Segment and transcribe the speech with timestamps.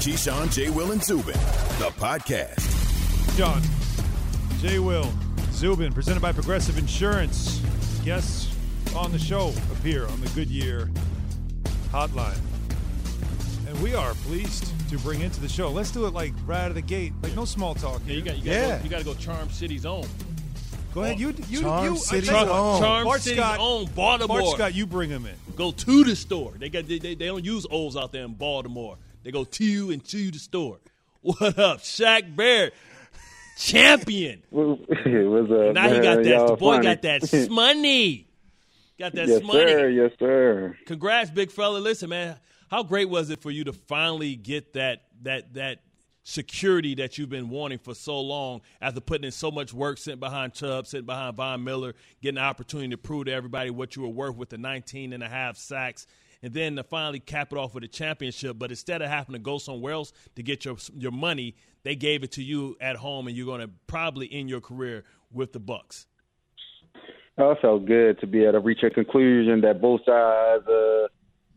[0.00, 0.70] Keyshawn, J.
[0.70, 1.34] Will, and Zubin,
[1.78, 3.36] the podcast.
[3.36, 3.60] John,
[4.60, 4.78] J.
[4.78, 5.06] Will,
[5.52, 7.60] Zubin, presented by Progressive Insurance.
[8.02, 8.54] Guests
[8.96, 10.88] on the show appear on the Goodyear
[11.90, 12.38] hotline.
[13.68, 15.70] And we are pleased to bring into the show.
[15.70, 18.00] Let's do it like right out of the gate, like no small talk.
[18.06, 18.78] Yeah, you got you got Yeah.
[18.78, 20.06] go, you got to go Charm City's own.
[20.94, 21.20] Go ahead.
[21.20, 21.96] You, you, Charm you.
[21.98, 22.80] City's I tell you own.
[22.80, 24.40] Charm Bart City's Scott, own Baltimore.
[24.40, 25.34] Bart Scott, you bring him in.
[25.56, 26.54] Go to the store.
[26.58, 28.96] They got they, they, they don't use O's out there in Baltimore.
[29.22, 30.78] They go to you and to you the store.
[31.22, 32.72] What up, Shaq Barrett?
[33.58, 34.42] Champion.
[34.50, 36.46] What's up, Now he got that.
[36.46, 36.82] The boy funny.
[36.84, 38.26] got that money.
[38.98, 39.58] Got that yes, money.
[39.70, 39.88] sir.
[39.90, 40.76] Yes, sir.
[40.86, 41.78] Congrats, big fella.
[41.78, 42.36] Listen, man,
[42.70, 45.80] how great was it for you to finally get that that that
[46.22, 50.20] security that you've been wanting for so long after putting in so much work sitting
[50.20, 54.02] behind Chubb, sitting behind Von Miller, getting the opportunity to prove to everybody what you
[54.02, 56.06] were worth with the 19 and a half sacks,
[56.42, 58.58] and then to finally cap it off with a championship.
[58.58, 62.22] But instead of having to go somewhere else to get your your money, they gave
[62.22, 65.60] it to you at home, and you're going to probably end your career with the
[65.60, 66.06] Bucs.
[67.38, 71.06] Oh, it felt good to be able to reach a conclusion that both sides uh,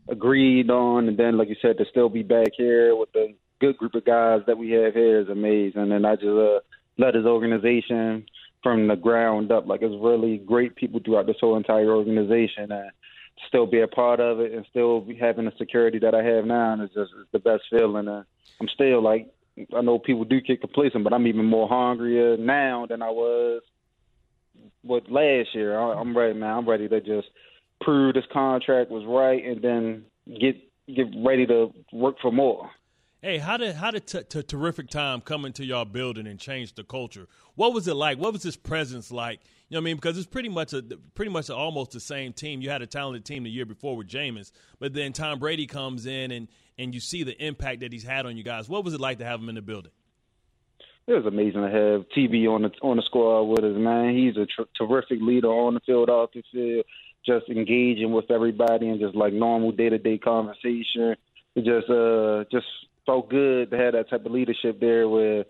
[0.08, 3.76] agreed on, and then, like you said, to still be back here with the good
[3.76, 5.92] group of guys that we have here is amazing.
[5.92, 6.60] And I just uh,
[6.98, 8.26] led his organization
[8.62, 9.66] from the ground up.
[9.66, 12.90] Like it's really great people throughout this whole entire organization, and
[13.48, 16.44] still be a part of it, and still be having the security that I have
[16.44, 18.08] now, is just the best feeling.
[18.08, 18.24] Uh,
[18.60, 19.28] I'm still like.
[19.76, 23.62] I know people do get complacent, but I'm even more hungrier now than I was
[24.82, 25.78] with last year.
[25.78, 26.50] I, I'm ready, man.
[26.58, 27.28] I'm ready to just
[27.80, 30.04] prove this contract was right, and then
[30.40, 30.56] get
[30.92, 32.70] get ready to work for more.
[33.20, 36.74] Hey, how did how did t- t- terrific time come into y'all building and change
[36.74, 37.26] the culture?
[37.54, 38.18] What was it like?
[38.18, 39.40] What was his presence like?
[39.68, 39.96] You know what I mean?
[39.96, 40.82] Because it's pretty much a
[41.14, 42.60] pretty much almost the same team.
[42.60, 46.04] You had a talented team the year before with Jameis, but then Tom Brady comes
[46.04, 46.48] in and
[46.78, 48.68] and you see the impact that he's had on you guys.
[48.68, 49.92] What was it like to have him in the building?
[51.06, 54.14] It was amazing to have TB on the on the squad with us, man.
[54.14, 56.84] He's a tr- terrific leader on the field, off the field,
[57.24, 61.16] just engaging with everybody and just like normal day to day conversation.
[61.54, 62.66] It just uh just
[63.06, 65.44] felt good to have that type of leadership there where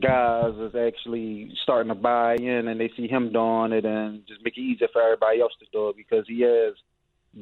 [0.00, 4.42] guys is actually starting to buy in and they see him doing it and just
[4.44, 6.74] make it easier for everybody else to do it because he has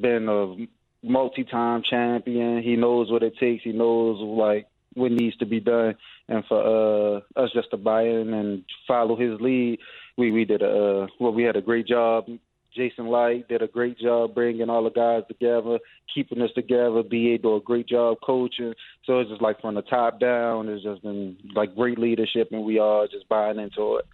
[0.01, 2.63] been a multi-time champion.
[2.63, 3.65] He knows what it takes.
[3.65, 5.95] He knows like what needs to be done,
[6.29, 9.79] and for uh, us just to buy in and follow his lead,
[10.17, 11.33] we we did a uh, well.
[11.33, 12.27] We had a great job.
[12.75, 15.79] Jason Licht did a great job bringing all the guys together,
[16.15, 17.03] keeping us together.
[17.03, 18.75] BA do a great job coaching.
[19.05, 22.65] So it's just like from the top down, it's just been like great leadership, and
[22.65, 24.07] we are just buying into it.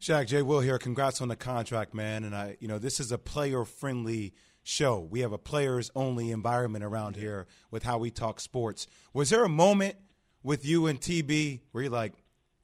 [0.00, 0.42] Shaq J.
[0.42, 0.78] Will here.
[0.78, 2.24] Congrats on the contract, man.
[2.24, 4.98] And I, you know, this is a player-friendly show.
[4.98, 8.86] We have a players-only environment around here with how we talk sports.
[9.14, 9.96] Was there a moment
[10.42, 12.12] with you and TB where you're like,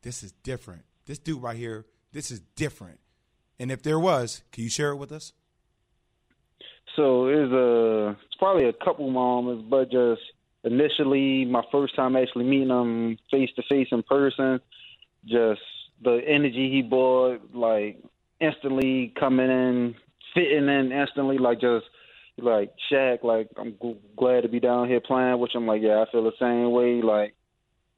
[0.03, 0.83] "This is different.
[1.07, 2.99] This dude right here, this is different."
[3.59, 5.33] And if there was, can you share it with us?
[6.97, 10.21] So it's a it's probably a couple moments, but just
[10.65, 14.61] initially my first time actually meeting him face to face in person,
[15.25, 15.61] just
[16.03, 18.03] the energy he brought, like
[18.41, 19.95] instantly coming in,
[20.35, 21.87] fitting in instantly, like just
[22.39, 26.05] like Shaq, like I'm g- glad to be down here playing, which I'm like, yeah,
[26.07, 27.01] I feel the same way.
[27.01, 27.35] Like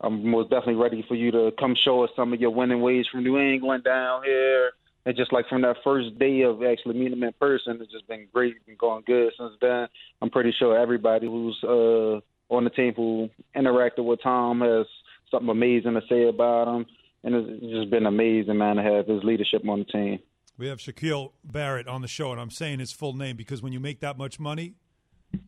[0.00, 3.06] I'm most definitely ready for you to come show us some of your winning ways
[3.10, 4.72] from New England down here.
[5.06, 8.08] And just like from that first day of actually meeting him in person, it's just
[8.08, 9.86] been great and going good since then.
[10.22, 12.20] I'm pretty sure everybody who's uh,
[12.54, 14.86] on the team who interacted with Tom has
[15.30, 16.86] something amazing to say about him.
[17.22, 20.18] And it's just been amazing, man, to have his leadership on the team.
[20.56, 23.72] We have Shaquille Barrett on the show, and I'm saying his full name because when
[23.72, 24.74] you make that much money,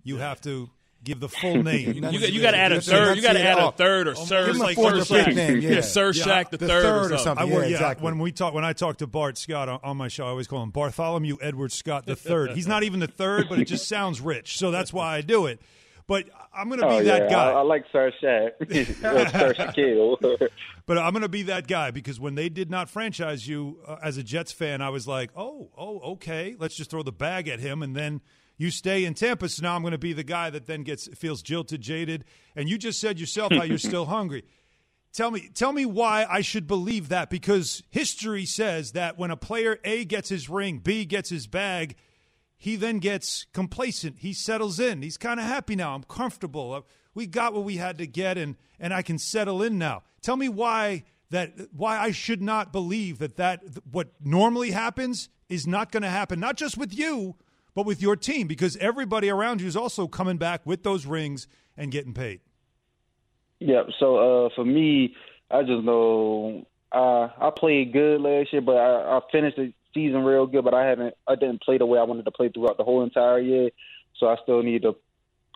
[0.02, 0.70] you have to
[1.06, 1.94] give the full name.
[1.94, 3.16] You, got- you got to add a You have to third.
[3.16, 5.36] You got to add a third or Almost Sir, give like fourth Sir or fifth
[5.36, 5.80] name, yeah.
[5.80, 6.24] Sir Yeah.
[6.24, 7.46] Shaq the, The third, third or or something.
[7.46, 7.56] something.
[7.56, 8.04] I, Yeah, exactly.
[8.04, 10.46] when we talk, when I talk to Bart Scott on, on my show, I always
[10.46, 12.50] call him Bartholomew Edward Scott the third.
[12.52, 15.46] He's not even the third, but it just sounds rich, so that's why I do
[15.46, 15.60] it.
[16.08, 17.28] But I'm going to be oh, that yeah.
[17.30, 17.50] guy.
[17.50, 18.50] I, I like Sir Shaq.
[19.32, 20.48] Sir Shaquille.
[20.86, 23.96] But I'm going to be that guy because when they did not franchise you uh,
[24.02, 27.48] as a Jets fan, I was like, oh, oh, okay, let's just throw the bag
[27.48, 28.20] at him, and then
[28.58, 29.48] you stay in Tampa.
[29.48, 32.24] So now I'm going to be the guy that then gets feels jilted, jaded.
[32.54, 34.44] And you just said yourself how you're still hungry.
[35.12, 39.36] Tell me, tell me why I should believe that because history says that when a
[39.36, 41.96] player A gets his ring, B gets his bag,
[42.58, 44.18] he then gets complacent.
[44.18, 45.00] He settles in.
[45.02, 45.94] He's kind of happy now.
[45.94, 46.72] I'm comfortable.
[46.74, 46.80] Uh,
[47.14, 50.02] We got what we had to get, and and I can settle in now.
[50.20, 55.66] Tell me why that why I should not believe that that what normally happens is
[55.66, 56.40] not going to happen.
[56.40, 57.36] Not just with you,
[57.76, 61.46] but with your team, because everybody around you is also coming back with those rings
[61.76, 62.40] and getting paid.
[63.60, 63.82] Yeah.
[64.00, 65.14] So uh, for me,
[65.50, 70.24] I just know uh, I played good last year, but I, I finished the season
[70.24, 70.64] real good.
[70.64, 73.04] But I haven't, I didn't play the way I wanted to play throughout the whole
[73.04, 73.68] entire year.
[74.18, 74.96] So I still need to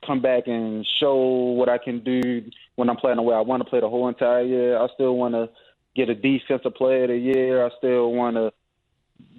[0.06, 2.43] come back and show what I can do
[2.76, 4.78] when I'm playing the way I want to play the whole entire year.
[4.78, 5.49] I still want to
[5.96, 7.64] get a defensive player of the year.
[7.64, 8.52] I still want to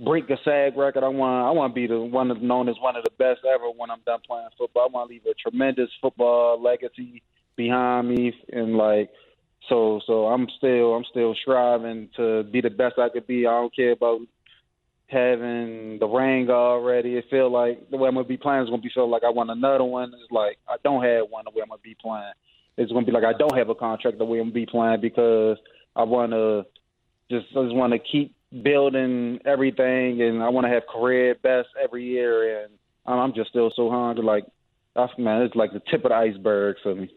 [0.03, 1.03] break a sack record.
[1.03, 3.41] I want I want to be the one that's known as one of the best
[3.45, 4.83] ever when I'm done playing football.
[4.83, 7.21] I want to leave a tremendous football legacy
[7.55, 9.09] behind me and like
[9.69, 13.45] so so I'm still I'm still striving to be the best I could be.
[13.45, 14.21] I don't care about
[15.07, 17.17] having the ring already.
[17.17, 19.29] It feel like the way I'm gonna be playing is gonna be feel like I
[19.29, 20.13] want another one.
[20.13, 22.33] It's like I don't have one the way I'm gonna be playing.
[22.77, 25.01] It's gonna be like I don't have a contract the way I'm gonna be playing
[25.01, 25.57] because
[25.95, 26.63] I wanna
[27.29, 32.63] just I just wanna keep building everything and I wanna have career best every year
[32.63, 32.71] and
[33.05, 34.23] I'm just still so hungry.
[34.23, 34.45] Like,
[35.17, 37.09] man, it's like the tip of the iceberg for me.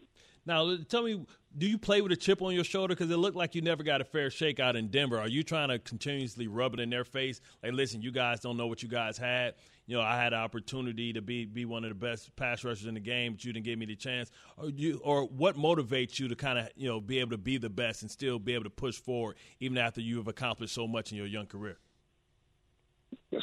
[0.45, 1.25] Now, tell me,
[1.57, 2.95] do you play with a chip on your shoulder?
[2.95, 5.19] Because it looked like you never got a fair shake out in Denver.
[5.19, 7.39] Are you trying to continuously rub it in their face?
[7.63, 9.55] Like, listen, you guys don't know what you guys had.
[9.87, 12.87] You know, I had an opportunity to be be one of the best pass rushers
[12.87, 14.31] in the game, but you didn't give me the chance.
[14.57, 17.57] Or you, or what motivates you to kind of you know be able to be
[17.57, 20.87] the best and still be able to push forward even after you have accomplished so
[20.87, 21.77] much in your young career?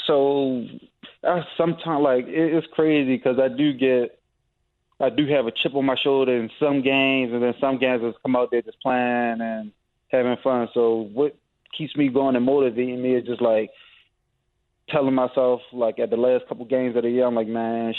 [0.07, 0.67] So,
[1.23, 4.19] I sometimes like it, it's crazy because I do get
[5.03, 8.03] I do have a chip on my shoulder in some games, and then some games
[8.05, 9.73] I come out there just playing and
[10.09, 10.69] having fun.
[10.73, 11.37] So what
[11.77, 13.71] keeps me going and motivating me is just like
[14.89, 17.95] telling myself, like at the last couple games of the year, I'm like, man,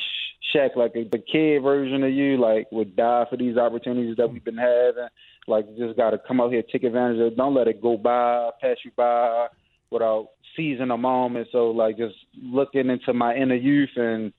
[0.55, 4.43] Shaq, like the kid version of you, like would die for these opportunities that we've
[4.43, 5.07] been having.
[5.45, 7.37] Like, just got to come out here, take advantage of it.
[7.37, 9.47] Don't let it go by, pass you by
[9.89, 11.49] without seizing a moment.
[11.51, 14.31] So, like, just looking into my inner youth and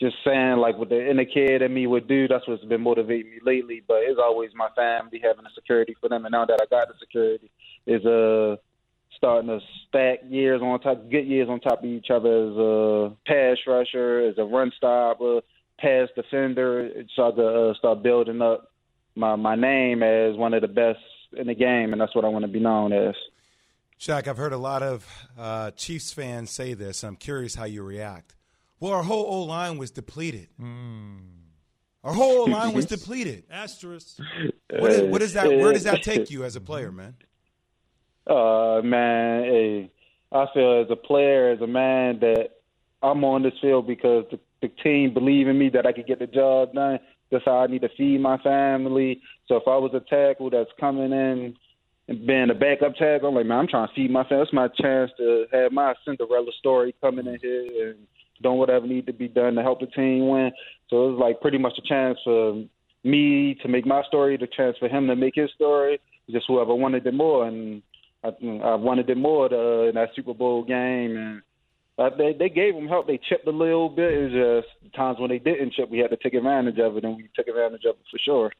[0.00, 2.26] just saying like what the inner kid in me would do.
[2.28, 3.82] That's what's been motivating me lately.
[3.86, 6.88] But it's always my family having the security for them, and now that I got
[6.88, 7.50] the security,
[7.86, 8.56] is uh
[9.16, 13.16] starting to stack years on top, good years on top of each other as a
[13.26, 15.40] pass rusher, as a run stopper,
[15.78, 16.90] pass defender.
[17.14, 18.70] So could uh, start building up
[19.14, 20.98] my my name as one of the best
[21.36, 23.14] in the game, and that's what I want to be known as.
[24.00, 25.06] Shaq, I've heard a lot of
[25.38, 27.02] uh, Chiefs fans say this.
[27.02, 28.34] and I'm curious how you react.
[28.84, 30.48] Well, our whole O line was depleted.
[30.60, 31.20] Mm.
[32.02, 33.44] Our whole O line was depleted.
[33.50, 34.18] Asterisk.
[34.78, 35.46] What, is, what is that?
[35.48, 37.14] Where does that take you as a player, man?
[38.26, 39.90] Uh, man, hey,
[40.32, 42.58] I feel as a player, as a man, that
[43.02, 46.18] I'm on this field because the, the team believe in me that I could get
[46.18, 46.98] the job done.
[47.30, 49.22] That's how I need to feed my family.
[49.48, 51.56] So if I was a tackle that's coming in
[52.08, 54.42] and being a backup tackle, I'm like, man, I'm trying to feed my family.
[54.42, 58.06] It's my chance to have my Cinderella story coming in here and
[58.44, 60.52] doing whatever need to be done to help the team win.
[60.88, 62.62] So it was like pretty much a chance for
[63.02, 65.98] me to make my story, the chance for him to make his story.
[66.30, 67.82] Just whoever wanted it more, and
[68.24, 71.42] I, I wanted it more to, in that Super Bowl game, and
[71.96, 73.06] uh, they they gave them help.
[73.06, 74.12] They chipped a little bit.
[74.12, 77.04] It was just times when they didn't chip, we had to take advantage of it,
[77.04, 78.52] and we took advantage of it for sure.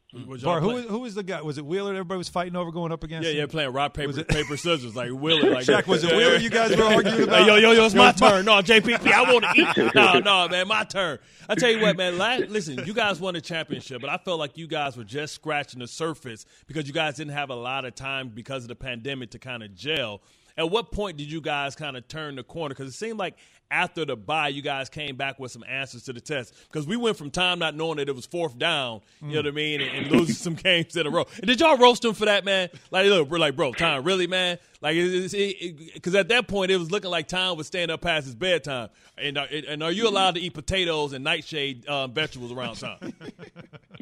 [0.45, 1.43] Bar, who, who was the guy?
[1.43, 1.91] Was it Wheeler?
[1.91, 3.27] Everybody was fighting over going up against.
[3.27, 3.39] Yeah, him?
[3.41, 5.51] yeah, playing rock paper paper scissors like Wheeler.
[5.51, 6.37] Like Shaq, was it Wheeler?
[6.37, 7.41] You guys were arguing about?
[7.41, 8.45] Hey, yo, yo, yo, it's my turn.
[8.45, 9.95] No, JPP, I want to eat.
[9.95, 11.19] No, no, man, my turn.
[11.49, 12.19] I tell you what, man.
[12.19, 15.35] Last, listen, you guys won a championship, but I felt like you guys were just
[15.35, 18.77] scratching the surface because you guys didn't have a lot of time because of the
[18.77, 20.21] pandemic to kind of gel.
[20.57, 22.75] At what point did you guys kind of turn the corner?
[22.75, 23.37] Because it seemed like
[23.75, 26.55] after the bye, you guys came back with some answers to the test.
[26.69, 29.47] Because we went from Tom not knowing that it was fourth down, you know what
[29.49, 31.27] I mean, and, and losing some games in a row.
[31.39, 32.69] And did y'all roast him for that, man?
[32.93, 34.59] Like, look, we're like, bro, Tom, really, man?
[34.81, 38.35] Like, because at that point, it was looking like Tom was staying up past his
[38.35, 38.91] bedtime.
[39.17, 42.99] And uh, and are you allowed to eat potatoes and nightshade um, vegetables around Tom?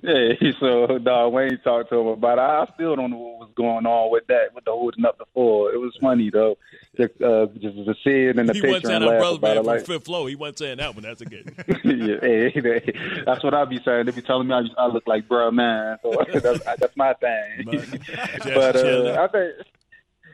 [0.02, 2.40] Yeah, so no, Wayne talked to him about it.
[2.40, 5.26] I still don't know what was going on with that, with the holding up the
[5.32, 5.72] floor.
[5.72, 6.58] It was funny though,
[6.96, 9.20] just uh, just to see it in the he picture wasn't saying and that laugh
[9.20, 9.61] brother about man it.
[9.64, 10.28] From Like, fifth floor.
[10.28, 11.02] He wasn't saying that one.
[11.02, 11.54] That's a good.
[11.84, 14.06] yeah, hey, hey, that's what I be saying.
[14.06, 17.64] They be telling me I, I look like bruh man, so that's, that's my thing.
[17.64, 19.16] but chilling.
[19.16, 19.54] uh, I think,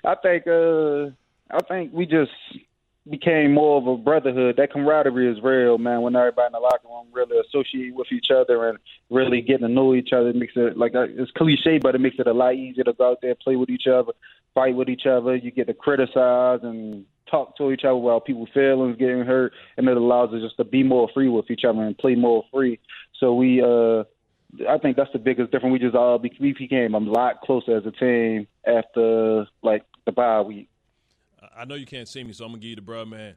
[0.05, 1.11] I think, uh,
[1.51, 2.33] I think we just
[3.09, 4.57] became more of a brotherhood.
[4.57, 6.03] That camaraderie is real, man.
[6.03, 8.79] When everybody in the locker room really associate with each other and
[9.11, 12.01] really getting to know each other, it makes it like uh, it's cliche, but it
[12.01, 14.13] makes it a lot easier to go out there, play with each other,
[14.55, 15.37] fight with each other.
[15.37, 19.89] You get to criticize and talk to each other while people's feelings getting hurt, and
[19.89, 22.79] it allows us just to be more free with each other and play more free.
[23.19, 24.05] So we, uh,
[24.69, 25.73] I think that's the biggest difference.
[25.73, 30.13] We just all be, we became a lot closer as a team after like the
[30.13, 30.69] bye week.
[31.57, 33.37] I know you can't see me, so I'm gonna give you the bruh man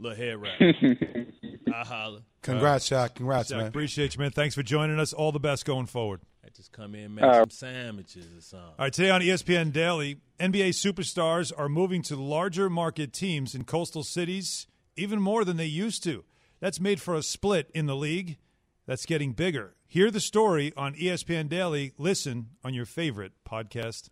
[0.00, 0.58] little head wrap.
[1.74, 2.20] I holler.
[2.42, 3.14] Congrats, Shaq.
[3.14, 3.66] Congrats, Shaq, man.
[3.66, 4.30] appreciate you, man.
[4.30, 5.12] Thanks for joining us.
[5.12, 6.20] All the best going forward.
[6.44, 8.68] I just come in and make Uh, some sandwiches or something.
[8.68, 13.64] All right, today on ESPN Daily, NBA superstars are moving to larger market teams in
[13.64, 16.24] coastal cities, even more than they used to.
[16.60, 18.38] That's made for a split in the league
[18.86, 19.74] that's getting bigger.
[19.86, 21.92] Hear the story on ESPN Daily.
[21.98, 24.08] Listen on your favorite podcast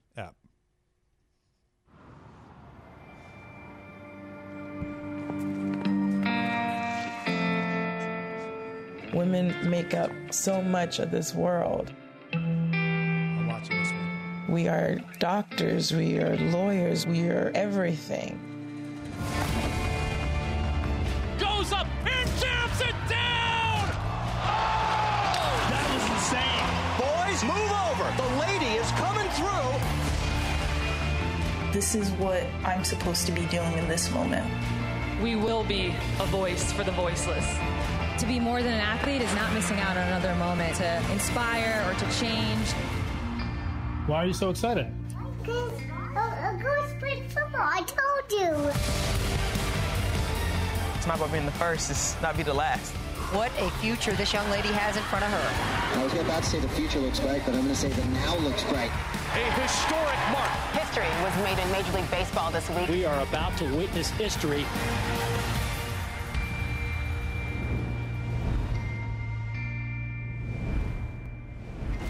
[9.13, 11.91] Women make up so much of this world.
[12.33, 14.47] I'm watching this one.
[14.49, 18.49] We are doctors, we are lawyers, we are everything.
[21.59, 23.91] goes up and jams it down.
[24.47, 25.67] Oh!
[25.71, 26.69] That was insane.
[27.03, 28.07] Boys, move over.
[28.17, 29.71] The lady is coming through.
[31.73, 34.47] This is what I'm supposed to be doing in this moment.
[35.23, 37.47] We will be a voice for the voiceless.
[38.19, 41.85] To be more than an athlete is not missing out on another moment to inspire
[41.89, 42.73] or to change.
[44.09, 44.89] Why are you so excited?
[45.41, 45.73] Because
[46.17, 47.61] I'm going to play football.
[47.63, 48.71] I told you.
[50.97, 52.93] It's not about being the first, it's not be the last.
[53.31, 56.01] What a future this young lady has in front of her.
[56.01, 58.05] I was about to say the future looks bright, but I'm going to say the
[58.07, 58.91] now looks bright.
[59.35, 60.51] A historic mark.
[60.75, 62.89] History was made in Major League Baseball this week.
[62.89, 64.67] We are about to witness history.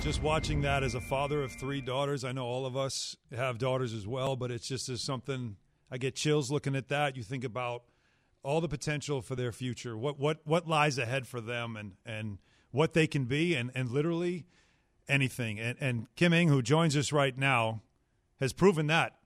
[0.08, 3.58] Just watching that as a father of three daughters, I know all of us have
[3.58, 5.56] daughters as well, but it's just as something
[5.90, 7.14] I get chills looking at that.
[7.14, 7.82] You think about
[8.42, 12.38] all the potential for their future, what what what lies ahead for them, and and
[12.70, 14.46] what they can be, and and literally
[15.10, 15.60] anything.
[15.60, 17.82] And and Kim Ng, who joins us right now,
[18.40, 19.18] has proven that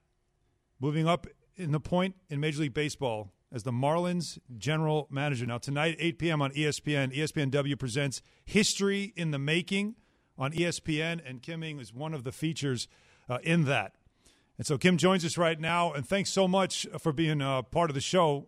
[0.81, 5.45] moving up in the point in Major League Baseball as the Marlins general manager.
[5.45, 6.41] Now tonight, 8 p.m.
[6.41, 9.95] on ESPN, ESPNW presents History in the Making
[10.37, 12.87] on ESPN, and Kim Ng is one of the features
[13.29, 13.93] uh, in that.
[14.57, 17.89] And so Kim joins us right now, and thanks so much for being uh, part
[17.89, 18.47] of the show.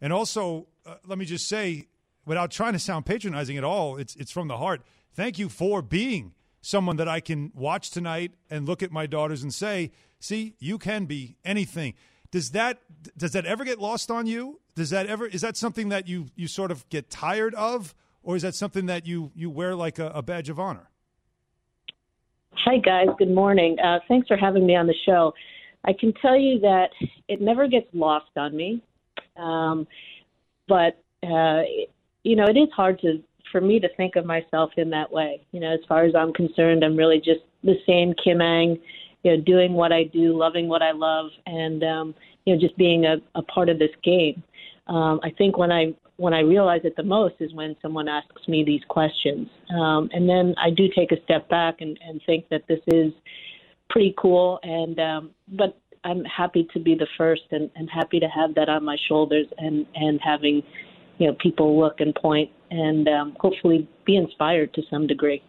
[0.00, 1.88] And also, uh, let me just say,
[2.26, 4.82] without trying to sound patronizing at all, it's it's from the heart.
[5.14, 9.42] Thank you for being someone that I can watch tonight and look at my daughters
[9.42, 11.94] and say, "See, you can be anything."
[12.30, 12.80] Does that
[13.16, 14.60] does that ever get lost on you?
[14.74, 18.34] Does that ever is that something that you you sort of get tired of, or
[18.34, 20.90] is that something that you you wear like a, a badge of honor?
[22.58, 23.08] Hi, guys.
[23.18, 23.76] Good morning.
[23.80, 25.32] Uh, thanks for having me on the show.
[25.84, 26.90] I can tell you that
[27.28, 28.82] it never gets lost on me.
[29.36, 29.86] Um,
[30.68, 31.62] but, uh,
[32.22, 35.44] you know, it is hard to for me to think of myself in that way.
[35.52, 38.78] You know, as far as I'm concerned, I'm really just the same Kim Ng,
[39.22, 42.14] you know, doing what I do, loving what I love, and, um,
[42.46, 44.42] you know, just being a, a part of this game.
[44.86, 48.46] Um, I think when I when I realize it the most is when someone asks
[48.46, 49.48] me these questions.
[49.70, 53.12] Um, and then I do take a step back and, and think that this is
[53.90, 54.60] pretty cool.
[54.62, 58.68] And um, but I'm happy to be the first and, and happy to have that
[58.68, 60.62] on my shoulders and, and having
[61.18, 65.42] you know people look and point and um, hopefully be inspired to some degree.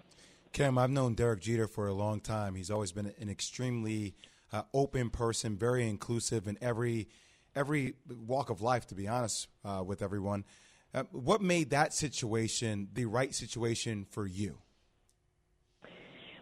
[0.54, 2.56] Kim, I've known Derek Jeter for a long time.
[2.56, 4.16] He's always been an extremely
[4.54, 7.10] uh, open person, very inclusive in every
[7.56, 7.96] every
[8.28, 8.88] walk of life.
[8.88, 10.46] To be honest uh, with everyone,
[10.94, 14.58] uh, what made that situation the right situation for you?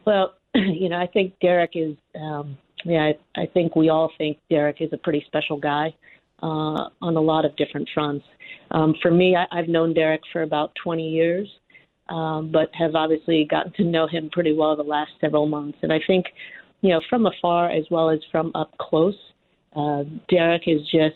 [0.06, 1.96] Well, you know, I think Derek is.
[2.20, 5.96] Um, yeah, I, I think we all think Derek is a pretty special guy
[6.42, 8.26] uh, on a lot of different fronts.
[8.72, 11.48] Um, for me, I, I've known Derek for about 20 years,
[12.10, 15.78] um, but have obviously gotten to know him pretty well the last several months.
[15.82, 16.26] And I think,
[16.82, 19.16] you know, from afar as well as from up close,
[19.76, 21.16] uh, Derek is just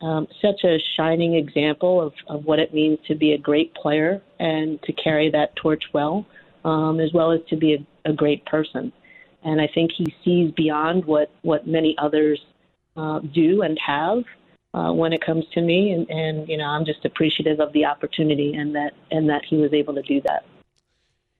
[0.00, 4.20] um, such a shining example of, of what it means to be a great player
[4.38, 6.26] and to carry that torch well,
[6.64, 8.92] um, as well as to be a, a great person.
[9.42, 12.40] And I think he sees beyond what, what many others
[12.96, 14.24] uh, do and have
[14.74, 15.92] uh, when it comes to me.
[15.92, 19.56] And, and, you know, I'm just appreciative of the opportunity and that, and that he
[19.56, 20.44] was able to do that.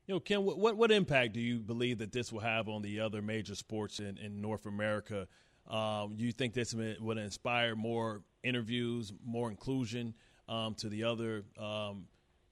[0.07, 3.01] You know, Ken, what, what impact do you believe that this will have on the
[3.01, 5.27] other major sports in, in North America?
[5.69, 10.15] Um, you think this would inspire more interviews, more inclusion
[10.49, 12.07] um, to the other um,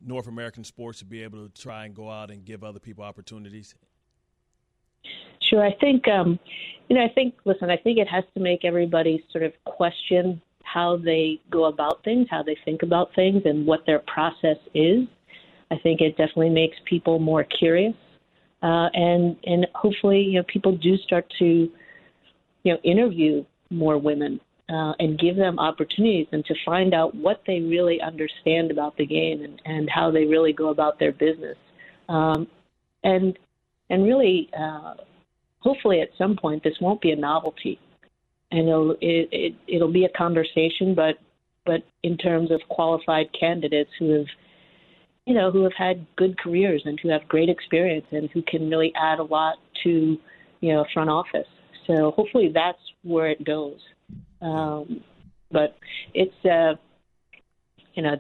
[0.05, 3.05] North American sports to be able to try and go out and give other people
[3.05, 3.75] opportunities?
[5.49, 5.65] Sure.
[5.65, 6.39] I think, um,
[6.89, 10.41] you know, I think, listen, I think it has to make everybody sort of question
[10.63, 15.07] how they go about things, how they think about things, and what their process is.
[15.71, 17.95] I think it definitely makes people more curious.
[18.63, 21.71] Uh, and, and hopefully, you know, people do start to,
[22.65, 27.43] you know, interview more women uh, and give them opportunities and to find out what
[27.47, 31.57] they really understand about the game and, and how they really go about their business.
[32.09, 32.49] Um,
[33.03, 33.39] and
[33.91, 34.95] and really, uh,
[35.61, 37.79] hopefully, at some point, this won't be a novelty,
[38.51, 40.95] and it'll it, it, it'll be a conversation.
[40.95, 41.17] But
[41.67, 44.27] but in terms of qualified candidates who have
[45.27, 48.71] you know who have had good careers and who have great experience and who can
[48.71, 50.19] really add a lot to
[50.61, 51.47] you know front office.
[51.87, 53.79] So hopefully that's where it goes.
[54.41, 55.03] Um,
[55.51, 55.77] but
[56.13, 56.75] it's uh,
[57.95, 58.17] you know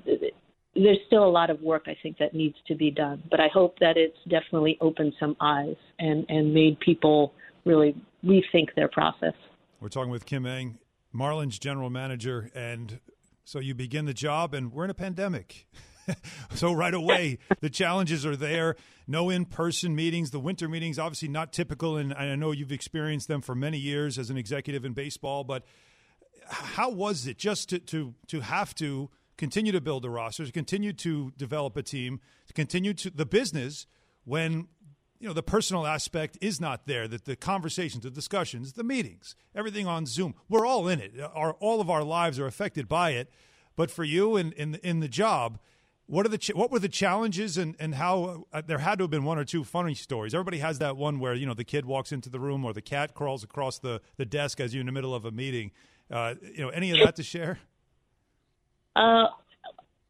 [0.74, 3.22] there's still a lot of work I think that needs to be done.
[3.30, 7.32] But I hope that it's definitely opened some eyes and and made people
[7.64, 7.94] really
[8.24, 9.34] rethink their process.
[9.80, 10.78] We're talking with Kim Ng,
[11.14, 13.00] Marlins general manager, and
[13.44, 15.66] so you begin the job, and we're in a pandemic.
[16.54, 18.76] so right away, the challenges are there.
[19.06, 20.30] No in-person meetings.
[20.30, 24.18] The winter meetings, obviously not typical, and I know you've experienced them for many years
[24.18, 25.44] as an executive in baseball.
[25.44, 25.64] But
[26.48, 30.52] how was it just to to to have to continue to build a roster, to
[30.52, 33.86] continue to develop a team, to continue to the business
[34.24, 34.68] when
[35.20, 39.36] you know the personal aspect is not there that the conversations the discussions the meetings
[39.54, 43.10] everything on zoom we're all in it our all of our lives are affected by
[43.10, 43.30] it
[43.76, 45.58] but for you in in, in the job
[46.06, 49.04] what are the ch- what were the challenges and and how uh, there had to
[49.04, 50.34] have been one or two funny stories.
[50.34, 52.82] Everybody has that one where you know the kid walks into the room or the
[52.82, 55.70] cat crawls across the the desk as you're in the middle of a meeting.
[56.10, 57.58] Uh, you know, any of that to share?
[58.94, 59.24] Uh,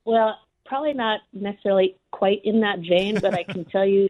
[0.04, 4.08] well, probably not necessarily quite in that vein, but I can tell you,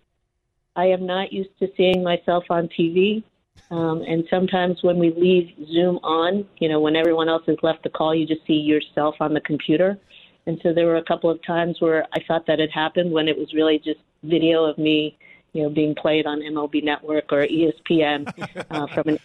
[0.77, 3.23] I am not used to seeing myself on TV.
[3.71, 7.83] Um, and sometimes when we leave Zoom on, you know, when everyone else has left
[7.83, 9.99] the call, you just see yourself on the computer.
[10.47, 13.29] And so there were a couple of times where I thought that had happened when
[13.29, 15.17] it was really just video of me,
[15.53, 18.27] you know, being played on MLB Network or ESPN
[18.71, 19.19] uh, from an.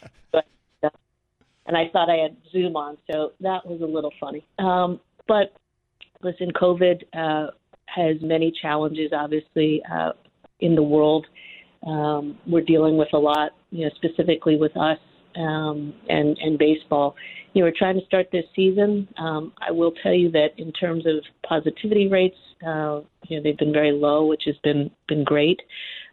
[1.66, 4.44] And I thought I had Zoom on, so that was a little funny.
[4.58, 5.54] Um, but
[6.24, 7.52] listen, COVID uh,
[7.86, 10.14] has many challenges, obviously, uh,
[10.62, 11.28] in the world.
[11.86, 14.98] Um, we're dealing with a lot, you know, specifically with us
[15.40, 17.16] um, and and baseball.
[17.54, 19.08] You know, we're trying to start this season.
[19.18, 21.16] Um, I will tell you that in terms of
[21.48, 25.62] positivity rates, uh, you know, they've been very low, which has been been great.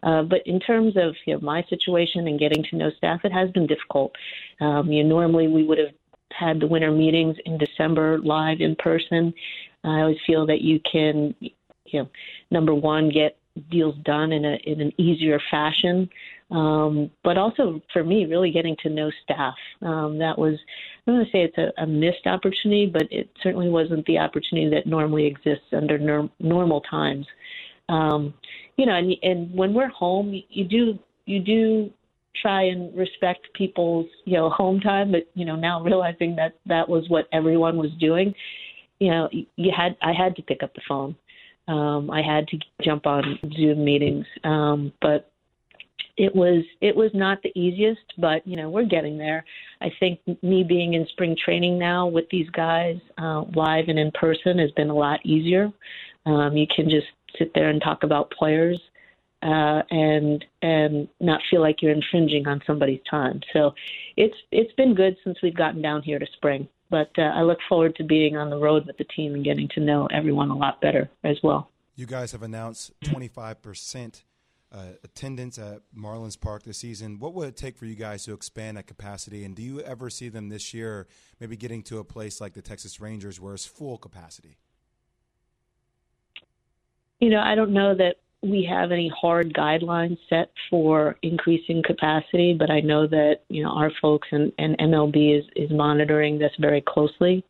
[0.03, 3.33] Uh, but in terms of you know, my situation and getting to know staff, it
[3.33, 4.13] has been difficult.
[4.61, 5.93] Um, you know, normally we would have
[6.33, 9.33] had the winter meetings in December live in person.
[9.85, 11.51] I always feel that you can, you
[11.95, 12.09] know,
[12.51, 13.37] number one, get
[13.71, 16.09] deals done in a in an easier fashion.
[16.51, 19.55] Um, but also for me, really getting to know staff.
[19.83, 20.57] Um, that was,
[21.07, 24.71] I'm going to say it's a, a, missed opportunity, but it certainly wasn't the opportunity
[24.71, 27.27] that normally exists under nor- normal times.
[27.89, 28.33] Um,
[28.77, 31.91] you know, and, and when we're home, you do you do
[32.41, 36.89] try and respect people's you know home time, but you know now realizing that that
[36.89, 38.35] was what everyone was doing,
[38.99, 41.17] you know, you had I had to pick up the phone.
[41.69, 45.31] Um, I had to jump on Zoom meetings, um, but
[46.17, 49.45] it was it was not the easiest, but you know we're getting there.
[49.81, 54.11] I think me being in spring training now with these guys uh, live and in
[54.13, 55.71] person has been a lot easier.
[56.25, 57.07] Um, you can just
[57.39, 58.81] sit there and talk about players
[59.43, 63.41] uh, and and not feel like you're infringing on somebody's time.
[63.53, 63.75] So
[64.17, 66.69] it's it's been good since we've gotten down here to spring.
[66.89, 69.69] But uh, I look forward to being on the road with the team and getting
[69.75, 71.69] to know everyone a lot better as well.
[71.97, 74.25] You guys have announced 25 percent
[74.77, 77.19] uh, attendance at Marlins Park this season.
[77.19, 79.45] What would it take for you guys to expand that capacity?
[79.45, 81.07] And do you ever see them this year
[81.41, 84.59] maybe getting to a place like the Texas Rangers where it's full capacity?
[87.21, 92.55] You know, I don't know that we have any hard guidelines set for increasing capacity,
[92.59, 96.53] but I know that you know our folks and, and MLB is, is monitoring this
[96.61, 97.43] very closely.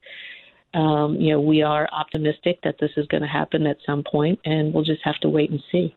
[0.74, 4.38] Um, you know, we are optimistic that this is going to happen at some point,
[4.44, 5.96] and we'll just have to wait and see.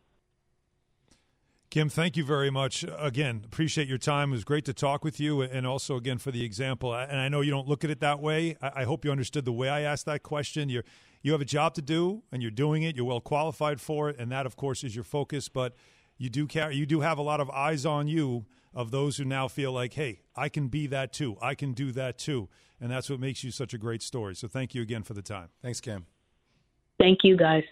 [1.70, 2.84] Kim, thank you very much.
[2.98, 4.30] Again, appreciate your time.
[4.30, 6.92] It was great to talk with you, and also again for the example.
[6.92, 8.56] And I know you don't look at it that way.
[8.60, 10.68] I hope you understood the way I asked that question.
[10.68, 10.82] You're
[11.22, 12.96] you have a job to do, and you're doing it.
[12.96, 15.48] You're well qualified for it, and that, of course, is your focus.
[15.48, 15.74] But
[16.18, 19.24] you do carry, you do have a lot of eyes on you of those who
[19.24, 21.36] now feel like, hey, I can be that too.
[21.40, 22.48] I can do that too,
[22.80, 24.34] and that's what makes you such a great story.
[24.34, 25.50] So thank you again for the time.
[25.62, 26.06] Thanks, Kim.
[26.98, 27.62] Thank you, guys.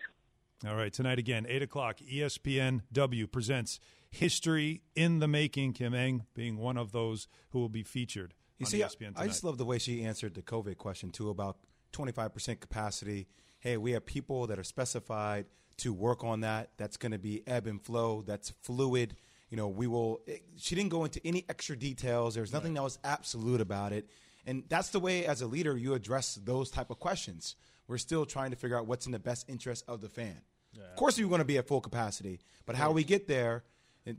[0.67, 3.79] All right, tonight again, 8 o'clock, ESPN W presents
[4.11, 8.67] History in the Making, Kim Ng being one of those who will be featured you
[8.67, 11.59] see, I just love the way she answered the COVID question, too, about
[11.93, 13.29] 25% capacity.
[13.61, 15.47] Hey, we have people that are specified
[15.79, 16.71] to work on that.
[16.77, 18.25] That's going to be ebb and flow.
[18.27, 19.15] That's fluid.
[19.51, 20.21] You know, we will.
[20.27, 22.35] It, she didn't go into any extra details.
[22.35, 22.81] There's nothing right.
[22.81, 24.09] that was absolute about it.
[24.45, 27.55] And that's the way, as a leader, you address those type of questions.
[27.89, 30.41] We're still trying to figure out what's in the best interest of the fan.
[30.73, 30.85] Yeah.
[30.85, 33.65] Of course, we're going to be at full capacity, but how we get there,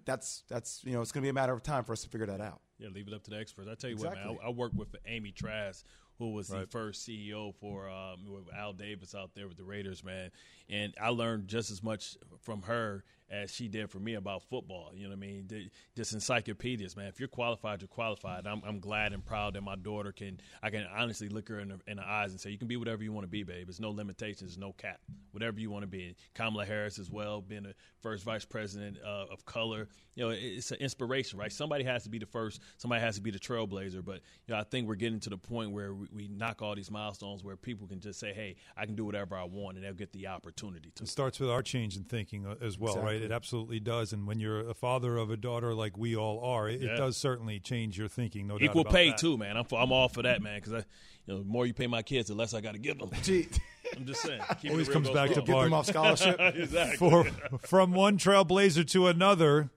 [0.06, 2.10] that's that's you know, it's going to be a matter of time for us to
[2.10, 2.62] figure that out.
[2.80, 3.70] Yeah, leave it up to the experts.
[3.72, 4.22] I tell you exactly.
[4.22, 5.86] what, man, I, I work with Amy Trask,
[6.18, 6.62] who was right.
[6.62, 8.20] the first CEO for um,
[8.56, 10.32] Al Davis out there with the Raiders, man.
[10.70, 14.92] And I learned just as much from her as she did for me about football.
[14.94, 15.70] You know what I mean?
[15.96, 17.08] Just encyclopedias, man.
[17.08, 18.48] If you're qualified, you're qualified.
[18.48, 20.40] I'm, I'm glad and proud that my daughter can.
[20.64, 22.78] I can honestly look her in the, in the eyes and say, "You can be
[22.78, 23.68] whatever you want to be, babe.
[23.68, 25.00] There's no limitations, no cap.
[25.32, 29.26] Whatever you want to be." Kamala Harris as well, being the first vice president uh,
[29.32, 29.88] of color.
[30.16, 31.52] You know, it's an inspiration, right?
[31.52, 32.62] Somebody has to be the first.
[32.78, 34.04] Somebody has to be the trailblazer.
[34.04, 36.76] But you know, I think we're getting to the point where we, we knock all
[36.76, 39.86] these milestones where people can just say, "Hey, I can do whatever I want," and
[39.86, 41.04] they'll get the opportunity to.
[41.04, 43.14] It starts with our change in thinking uh, as well, exactly.
[43.14, 43.19] right?
[43.22, 44.14] It absolutely does.
[44.14, 46.92] And when you're a father of a daughter like we all are, it, yeah.
[46.92, 48.48] it does certainly change your thinking.
[48.48, 49.18] No equal pay that.
[49.18, 49.58] too, man.
[49.58, 50.60] I'm I'm all for that, man.
[50.62, 50.84] Because
[51.26, 53.12] you know, the more you pay my kids, the less I got to give them.
[53.24, 53.48] Gee.
[53.96, 54.42] I'm just saying.
[54.70, 56.40] Always comes back to get them off scholarship.
[56.40, 56.98] exactly.
[56.98, 57.26] For,
[57.60, 59.70] from one trailblazer to another,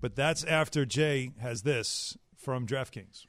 [0.00, 3.26] but that's after Jay has this from DraftKings.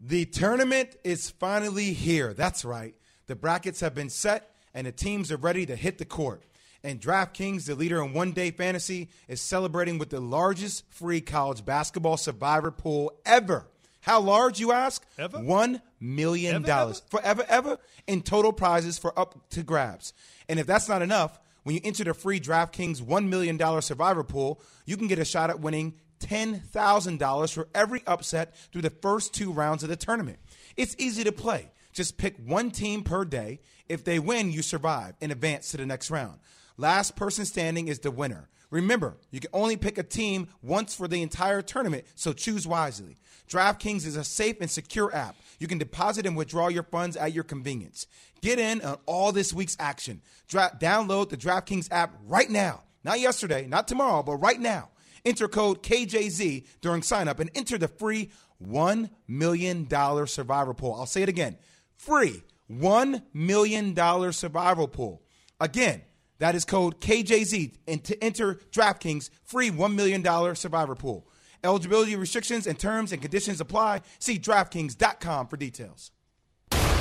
[0.00, 2.32] The tournament is finally here.
[2.32, 2.94] That's right.
[3.26, 6.44] The brackets have been set and the teams are ready to hit the court.
[6.84, 11.64] And DraftKings, the leader in one day fantasy, is celebrating with the largest free college
[11.64, 13.66] basketball survivor pool ever.
[14.00, 15.04] How large, you ask?
[15.18, 15.38] Ever?
[15.38, 16.64] $1 million.
[16.64, 16.94] Ever, ever?
[17.10, 20.12] Forever, ever in total prizes for up to grabs.
[20.48, 24.60] And if that's not enough, when you enter the free DraftKings $1 million survivor pool,
[24.86, 29.52] you can get a shot at winning $10,000 for every upset through the first two
[29.52, 30.38] rounds of the tournament.
[30.76, 31.70] It's easy to play.
[31.92, 33.60] Just pick one team per day.
[33.88, 36.38] If they win, you survive and advance to the next round.
[36.78, 38.48] Last person standing is the winner.
[38.70, 43.16] Remember, you can only pick a team once for the entire tournament, so choose wisely.
[43.48, 45.36] DraftKings is a safe and secure app.
[45.58, 48.06] You can deposit and withdraw your funds at your convenience.
[48.42, 50.22] Get in on all this week's action.
[50.46, 52.82] Dra- download the DraftKings app right now.
[53.02, 54.90] Not yesterday, not tomorrow, but right now.
[55.24, 58.30] Enter code KJZ during signup and enter the free
[58.64, 59.88] $1 million
[60.26, 60.94] survivor pool.
[60.94, 61.56] I'll say it again
[61.96, 65.22] free $1 million survival pool.
[65.60, 66.02] Again,
[66.38, 70.24] that is code KJZ and to enter DraftKings free $1 million
[70.54, 71.28] survivor pool.
[71.64, 74.02] Eligibility restrictions and terms and conditions apply.
[74.18, 76.12] See DraftKings.com for details.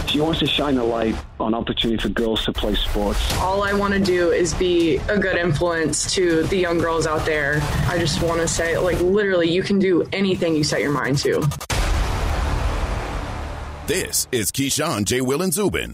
[0.07, 3.33] She wants to shine a light on opportunity for girls to play sports.
[3.35, 7.25] All I want to do is be a good influence to the young girls out
[7.25, 7.59] there.
[7.87, 11.17] I just want to say, like, literally, you can do anything you set your mind
[11.19, 11.41] to.
[13.85, 15.21] This is Keyshawn, J.
[15.21, 15.93] Will, and Zubin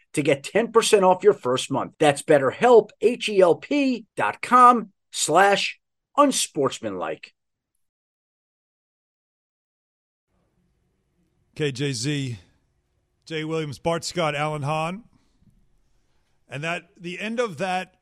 [0.13, 1.93] to get 10% off your first month.
[1.99, 5.79] That's betterhelp, H-E-L-P dot com slash
[6.17, 7.33] unsportsmanlike.
[11.55, 12.37] KJZ,
[13.25, 15.03] Jay Williams, Bart Scott, Alan Hahn.
[16.49, 17.95] And that the end of that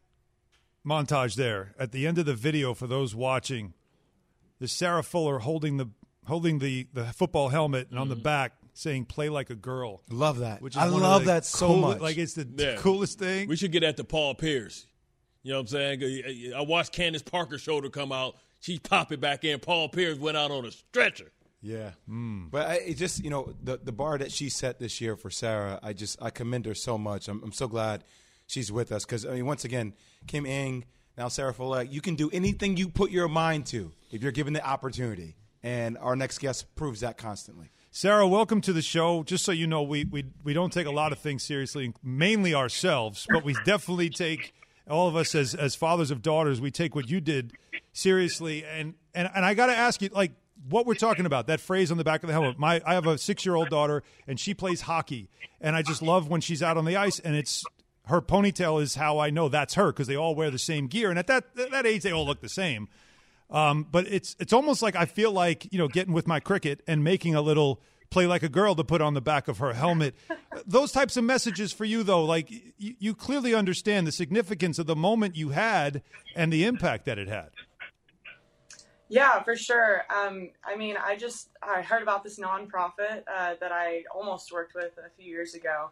[0.86, 3.74] montage there at the end of the video for those watching.
[4.58, 5.90] There's Sarah Fuller holding the
[6.26, 8.24] holding the the football helmet and on the mm.
[8.24, 10.62] back saying "Play like a girl." Love that.
[10.62, 12.00] Which I love that so cool- much.
[12.00, 12.76] Like it's the Yeah.
[12.78, 13.48] coolest thing.
[13.48, 14.86] We should get that to Paul Pierce.
[15.44, 16.54] You know what I'm saying?
[16.56, 18.36] I watched Candace Parker's shoulder come out.
[18.60, 19.60] She popped it back in.
[19.60, 21.32] Paul Pierce went out on a stretcher.
[21.62, 22.50] Yeah, mm.
[22.50, 25.30] but I, it just you know the the bar that she set this year for
[25.30, 27.28] Sarah, I just I commend her so much.
[27.28, 28.06] I'm, I'm so glad
[28.48, 29.94] she's with us because I mean once again
[30.28, 30.86] Kim Ng
[31.18, 34.54] now Sarah Fuller, you can do anything you put your mind to if you're given
[34.54, 37.70] the opportunity, and our next guest proves that constantly.
[37.92, 39.24] Sarah, welcome to the show.
[39.24, 42.54] Just so you know, we, we we don't take a lot of things seriously, mainly
[42.54, 44.54] ourselves, but we definitely take
[44.88, 46.62] all of us as as fathers of daughters.
[46.62, 47.54] We take what you did
[47.92, 50.34] seriously, and and and I got to ask you, like,
[50.70, 52.60] what we're talking about that phrase on the back of the helmet.
[52.60, 55.28] My I have a six year old daughter, and she plays hockey,
[55.60, 57.64] and I just love when she's out on the ice, and it's
[58.06, 61.10] her ponytail is how I know that's her because they all wear the same gear,
[61.10, 62.88] and at that that age they all look the same.
[63.52, 66.80] Um, but it's it's almost like I feel like you know getting with my Cricut
[66.88, 69.74] and making a little play like a girl to put on the back of her
[69.74, 70.16] helmet.
[70.66, 74.88] Those types of messages for you though, like you, you clearly understand the significance of
[74.88, 76.02] the moment you had
[76.36, 77.50] and the impact that it had.
[79.12, 80.04] Yeah, for sure.
[80.16, 84.76] Um, I mean, I just I heard about this nonprofit uh, that I almost worked
[84.76, 85.90] with a few years ago,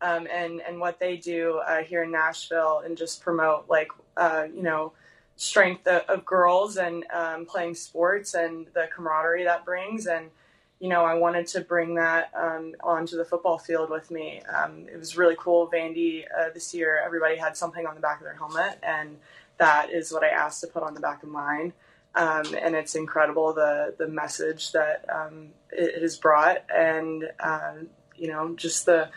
[0.00, 4.46] um, and and what they do uh, here in Nashville and just promote like uh,
[4.52, 4.92] you know
[5.36, 10.30] strength of, of girls and um, playing sports and the camaraderie that brings and
[10.80, 14.42] you know I wanted to bring that um, onto the football field with me.
[14.42, 15.70] Um, it was really cool.
[15.70, 19.16] Vandy uh, this year, everybody had something on the back of their helmet, and
[19.58, 21.72] that is what I asked to put on the back of mine
[22.16, 28.28] um, and it's incredible the the message that um, it has brought, and um, you
[28.28, 29.10] know just the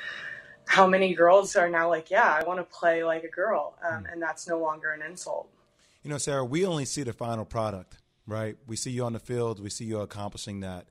[0.66, 4.06] how many girls are now like, yeah, I want to play like a girl, um,
[4.12, 5.50] and that's no longer an insult.
[6.04, 8.56] You know, Sarah, we only see the final product, right?
[8.68, 10.86] We see you on the field, we see you accomplishing that.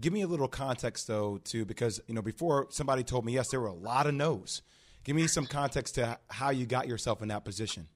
[0.00, 3.48] Give me a little context though, too, because you know before somebody told me yes,
[3.48, 4.62] there were a lot of no's.
[5.04, 7.88] Give me some context to how you got yourself in that position.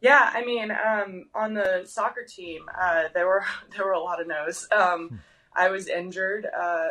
[0.00, 3.44] Yeah, I mean, um, on the soccer team, uh, there were
[3.76, 4.68] there were a lot of no's.
[4.76, 5.20] Um,
[5.54, 6.88] I was injured uh,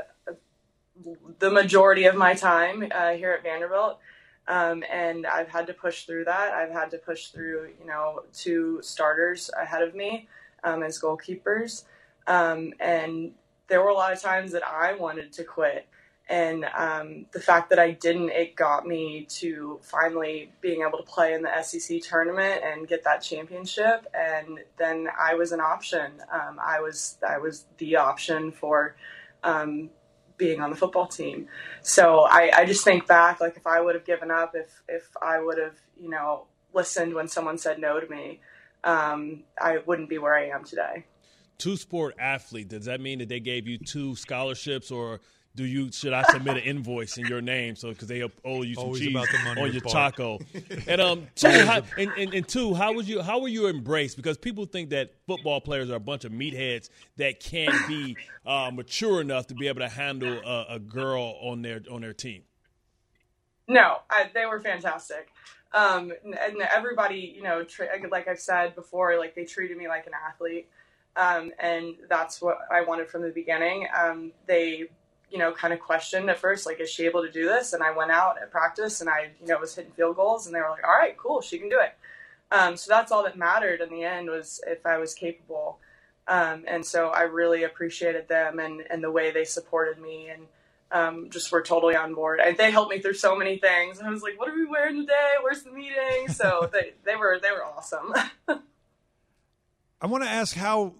[1.40, 4.00] the majority of my time uh, here at Vanderbilt,
[4.48, 6.54] um, and I've had to push through that.
[6.54, 10.28] I've had to push through, you know, two starters ahead of me
[10.64, 11.84] um, as goalkeepers,
[12.28, 13.32] um, and
[13.68, 15.88] there were a lot of times that I wanted to quit
[16.28, 21.04] and um, the fact that I didn't, it got me to finally being able to
[21.04, 24.08] play in the SEC tournament and get that championship.
[24.16, 26.24] And then I was an option.
[26.32, 28.96] Um, I was I was the option for
[29.44, 29.92] um,
[30.38, 31.48] being on the football team.
[31.82, 35.10] So I, I just think back, like if I would have given up, if if
[35.22, 38.42] I would have, you know, listened when someone said no to me,
[38.84, 41.06] um, I wouldn't be where I am today.
[41.58, 42.68] Two sport athlete.
[42.68, 45.22] Does that mean that they gave you two scholarships or?
[45.56, 48.76] Do you should I submit an invoice in your name so because they owe you
[48.76, 50.16] some Always cheese about the money on your Bart.
[50.16, 50.40] taco?
[50.88, 53.22] and um, two, how, and, and, and two, how was you?
[53.22, 54.18] How were you embraced?
[54.18, 58.70] Because people think that football players are a bunch of meatheads that can't be uh,
[58.74, 62.44] mature enough to be able to handle a, a girl on their on their team.
[63.68, 65.30] No, I, they were fantastic.
[65.74, 70.08] Um, and everybody, you know, tra- like I've said before, like they treated me like
[70.08, 70.70] an athlete.
[71.18, 73.88] Um, and that's what I wanted from the beginning.
[73.98, 74.90] Um, they,
[75.32, 77.74] you know, kind of questioned at first, like, is she able to do this?
[77.74, 80.56] And I went out at practice and I, you know, was hitting field goals and
[80.56, 81.96] they were like, all right, cool, she can do it.
[82.52, 85.80] Um, so that's all that mattered in the end was if I was capable.
[86.28, 90.48] Um, and so I really appreciated them and, and the way they supported me and
[90.92, 92.40] um, just were totally on board.
[92.40, 94.00] And they helped me through so many things.
[94.00, 95.34] I was like, what are we wearing today?
[95.42, 96.30] Where's the meeting?
[96.30, 98.14] So they, they were they were awesome.
[100.02, 100.94] I want to ask how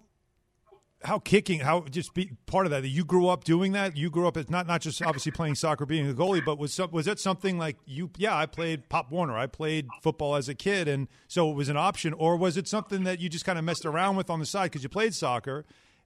[1.06, 4.10] how kicking how just be part of that that you grew up doing that you
[4.10, 6.90] grew up as not not just obviously playing soccer being a goalie but was some,
[6.90, 10.54] was that something like you yeah I played Pop Warner I played football as a
[10.54, 13.58] kid and so it was an option or was it something that you just kind
[13.58, 15.64] of messed around with on the side because you played soccer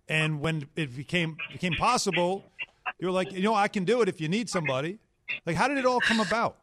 [0.08, 2.44] and when it became became possible
[2.98, 4.98] you were like you know I can do it if you need somebody
[5.46, 6.56] like how did it all come about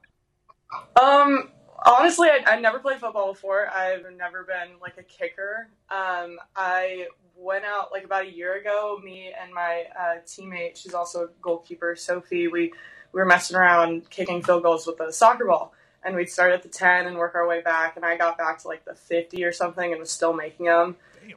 [1.02, 1.50] Um,
[1.86, 3.70] honestly, I, I never played football before.
[3.70, 5.70] I've never been like a kicker.
[5.90, 9.00] Um, I went out like about a year ago.
[9.04, 12.48] Me and my uh, teammate, she's also a goalkeeper, Sophie.
[12.48, 12.74] We
[13.14, 15.74] we were messing around kicking field goals with a soccer ball,
[16.04, 17.96] and we'd start at the ten and work our way back.
[17.96, 20.96] And I got back to like the fifty or something, and was still making them.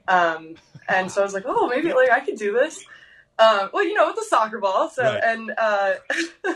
[0.08, 0.54] Um,
[0.88, 2.84] and so I was like, oh, maybe like I could do this.
[3.38, 4.90] Um, well, you know, with a soccer ball.
[4.90, 5.20] So Right.
[5.24, 5.94] and uh,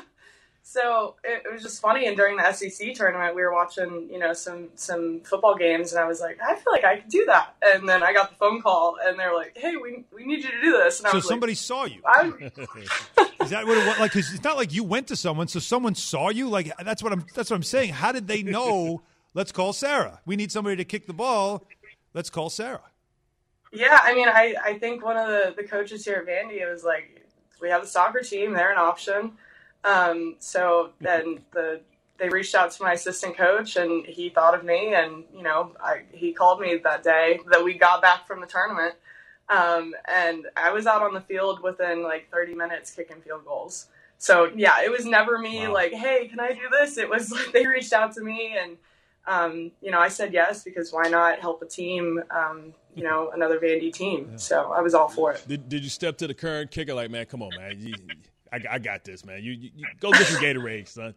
[0.67, 2.07] so it, it was just funny.
[2.09, 6.01] And during the SEC tournament, we were watching, you know, some some football games, and
[6.03, 7.55] I was like, I feel like I could do that.
[7.63, 10.51] And then I got the phone call, and they're like, Hey, we we need you
[10.51, 10.99] to do this.
[11.01, 12.01] And I So was somebody like, saw you.
[13.43, 13.99] Is that what it was?
[14.01, 16.49] Like, 'cause it's not like you went to someone, so someone saw you.
[16.49, 17.27] Like, that's what I'm.
[17.35, 17.93] That's what I'm saying.
[17.93, 19.03] How did they know?
[19.35, 20.21] Let's call Sarah.
[20.25, 21.67] We need somebody to kick the ball.
[22.15, 22.81] Let's call Sarah.
[23.73, 26.85] Yeah, I mean, I, I think one of the, the coaches here at Vandy was
[26.85, 27.27] like,
[27.61, 29.33] we have the soccer team, they're an option.
[29.85, 31.81] Um, so then the
[32.17, 35.73] they reached out to my assistant coach, and he thought of me, and you know,
[35.83, 38.95] I, he called me that day that we got back from the tournament,
[39.49, 43.89] um, and I was out on the field within like 30 minutes kicking field goals.
[44.19, 46.97] So yeah, it was never me like, hey, can I do this?
[46.99, 48.77] It was like they reached out to me, and
[49.27, 53.31] um, you know, I said yes because why not help a team, um, you know,
[53.35, 54.39] another Vandy team.
[54.39, 55.45] So I was all for it.
[55.49, 57.77] Did, did you step to the current kicker like, man, come on, man,
[58.55, 59.43] I, I got this, man.
[59.43, 61.13] You, you, you go get your Gatorade, son.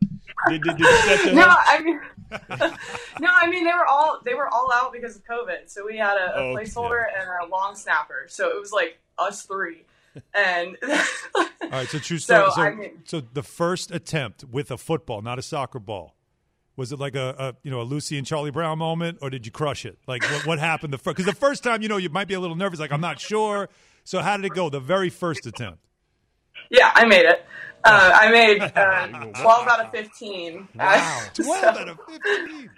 [0.49, 1.55] Did, did, did you no, him?
[1.67, 1.99] I mean,
[3.19, 5.67] no, I mean they were all they were all out because of COVID.
[5.69, 8.25] So we had a, a Oh, placeholder and a long snapper.
[8.27, 9.85] So it was like us three,
[10.33, 10.77] and
[11.35, 11.87] All right.
[11.87, 12.49] So true So.
[12.55, 16.15] So, I mean- so the first attempt with a football, not a soccer ball,
[16.75, 19.45] was it like a, a you know a Lucy and Charlie Brown moment, or did
[19.45, 19.99] you crush it?
[20.07, 21.17] Like what, what happened the first?
[21.17, 22.79] Because the first time, you know, you might be a little nervous.
[22.79, 23.69] Like I'm not sure.
[24.03, 24.69] So how did it go?
[24.69, 25.79] The very first attempt.
[26.69, 27.45] Yeah, I made it.
[27.83, 29.07] Uh, I made uh,
[29.41, 30.67] twelve out of fifteen.
[30.75, 31.21] Wow.
[31.33, 32.69] So- 12 out of 15.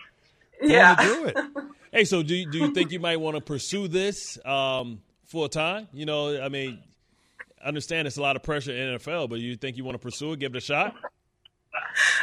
[0.63, 0.95] Yeah.
[0.95, 1.37] Do it.
[1.91, 5.49] Hey, so do you, do you think you might want to pursue this um, full
[5.49, 5.87] time?
[5.91, 6.77] You know, I mean,
[7.59, 9.99] I understand it's a lot of pressure in NFL, but you think you want to
[9.99, 10.93] pursue it, give it a shot?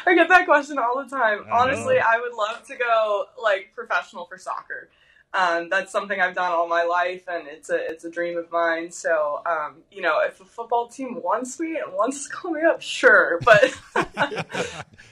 [0.06, 1.46] I get that question all the time.
[1.50, 2.02] I Honestly, know.
[2.06, 4.88] I would love to go like professional for soccer.
[5.34, 8.50] Um, that's something I've done all my life, and it's a it's a dream of
[8.50, 8.90] mine.
[8.90, 12.62] So, um, you know, if a football team wants me and wants to call me
[12.62, 13.38] up, sure.
[13.44, 13.74] But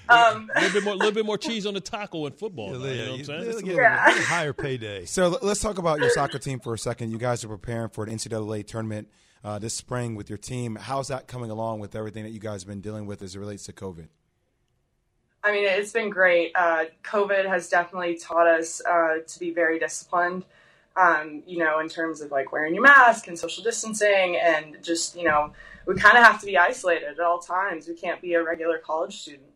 [0.09, 2.73] um, A little bit more, little bit more cheese on the taco in football.
[2.73, 3.45] though, you know what I'm saying?
[3.51, 4.07] They'll get Yeah.
[4.07, 5.05] a little higher payday.
[5.05, 7.11] So l- let's talk about your soccer team for a second.
[7.11, 9.09] You guys are preparing for an NCAA tournament
[9.43, 10.77] uh, this spring with your team.
[10.77, 13.39] How's that coming along with everything that you guys have been dealing with as it
[13.41, 14.09] relates to COVID?
[15.45, 16.53] I mean, it's been great.
[16.55, 20.47] Uh, COVID has definitely taught us uh, to be very disciplined,
[20.97, 25.15] um, you know, in terms of like wearing your mask and social distancing, and just,
[25.15, 25.53] you know,
[25.87, 27.87] we kind of have to be isolated at all times.
[27.87, 29.51] We can't be a regular college student.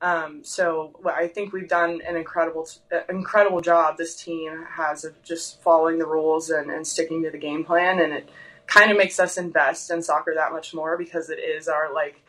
[0.00, 3.96] Um, so I think we've done an incredible, uh, incredible job.
[3.96, 8.00] This team has of just following the rules and, and sticking to the game plan,
[8.00, 8.28] and it
[8.66, 12.22] kind of makes us invest in soccer that much more because it is our like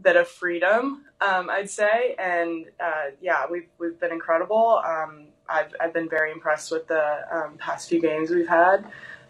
[0.00, 2.14] bit of freedom, um, I'd say.
[2.18, 4.80] And uh, yeah, we've we've been incredible.
[4.84, 8.86] Um, I've I've been very impressed with the um, past few games we've had.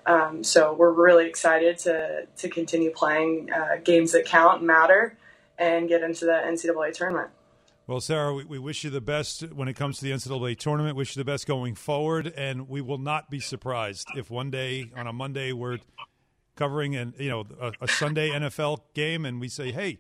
[0.07, 5.16] Um, so we're really excited to to continue playing uh, games that count and matter,
[5.59, 7.31] and get into the NCAA tournament.
[7.87, 10.96] Well, Sarah, we, we wish you the best when it comes to the NCAA tournament.
[10.96, 14.90] Wish you the best going forward, and we will not be surprised if one day
[14.96, 15.79] on a Monday we're
[16.57, 19.98] covering an you know a, a Sunday NFL game, and we say, "Hey,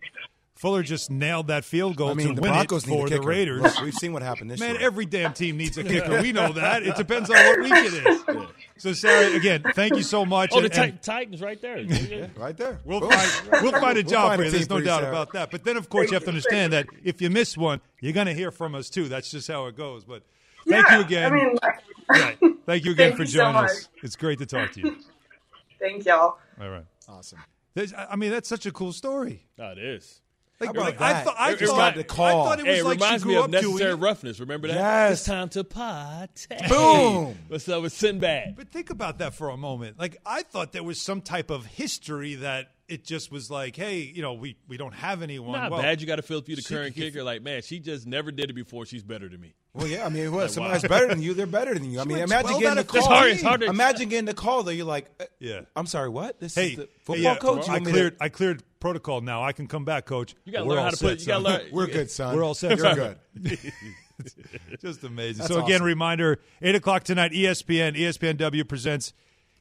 [0.56, 3.02] Fuller just nailed that field goal I mean, to the win Broncos it need a
[3.02, 3.26] for the kicker.
[3.28, 4.68] Raiders." Look, we've seen what happened this year.
[4.70, 4.86] Man, year.
[4.86, 6.22] every damn team needs a kicker.
[6.22, 6.84] We know that.
[6.84, 8.46] It depends on what week it is.
[8.78, 10.50] So, Sarah, again, thank you so much.
[10.52, 11.78] Oh, the and- and- Titans right there.
[12.36, 12.78] right there.
[12.84, 13.10] We'll Boom.
[13.10, 14.50] find we'll find a We'll job find for you.
[14.52, 15.10] There's no doubt Sarah.
[15.12, 15.50] about that.
[15.50, 18.26] But then, of course, you have to understand that if you miss one, you're going
[18.28, 19.08] to hear from us too.
[19.08, 20.04] That's just how it goes.
[20.04, 20.22] But
[20.68, 21.32] thank Yeah, you again.
[21.32, 21.56] I mean,
[22.08, 22.38] Right.
[22.66, 23.70] Thank you again Thank for you so joining much.
[23.70, 23.88] us.
[24.02, 24.96] It's great to talk to you.
[25.80, 26.38] thank y'all.
[26.60, 26.84] All right.
[27.08, 27.38] Awesome.
[27.74, 29.46] There's, I I mean, that's such a cool story.
[29.58, 30.20] Oh, it is.
[30.60, 31.24] Like, How about like, I that?
[31.24, 33.28] thought, I It- it thought, remind- I thought it was Hey, it like reminds she
[33.28, 33.96] me grew of up doing Necessary it.
[33.96, 34.40] Roughness.
[34.40, 34.74] Remember that?
[34.74, 35.12] Yes.
[35.18, 36.46] It's time to party.
[36.68, 37.36] Boom.
[37.48, 38.54] What's up with Sinbad?
[38.56, 39.98] But think about that for a moment.
[39.98, 43.98] Like I thought there was some type of history that it just was like, hey,
[44.00, 45.52] you know, we, we don't have anyone.
[45.52, 46.00] Not well, bad.
[46.00, 47.24] You got to feel if you're the current kicker.
[47.24, 48.86] Like, man, she just never did it before.
[48.86, 49.54] She's better than me.
[49.74, 50.42] Well, yeah, I mean, what?
[50.42, 50.80] Like, Someone wow.
[50.88, 51.98] better than you, they're better than you.
[52.00, 53.08] I mean, imagine getting out the call.
[53.10, 53.32] 15.
[53.32, 54.70] It's hard- hard to- imagine getting the call, though.
[54.70, 55.62] You're like, uh, Yeah.
[55.74, 56.38] I'm sorry, what?
[56.38, 57.68] This Hey, is the hey, football yeah, coach?
[57.68, 58.16] I want to- cleared.
[58.20, 59.20] I cleared protocol.
[59.20, 60.36] Now I can come back, coach.
[60.44, 62.36] You gotta We're learn all how to set, put- you gotta learn- We're good, son.
[62.36, 62.78] We're all set.
[62.78, 63.18] You're good.
[64.80, 65.38] Just amazing.
[65.38, 65.86] That's so again, awesome.
[65.86, 67.32] reminder: eight o'clock tonight.
[67.32, 69.12] ESPN, ESPNW presents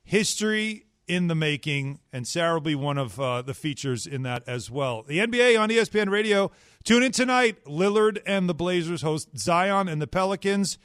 [0.04, 4.44] History in the Making, and Sarah will be one of uh, the features in that
[4.48, 5.04] as well.
[5.04, 6.52] The NBA on ESPN Radio.
[6.84, 7.64] Tune in tonight.
[7.66, 10.78] Lillard and the Blazers host Zion and the Pelicans.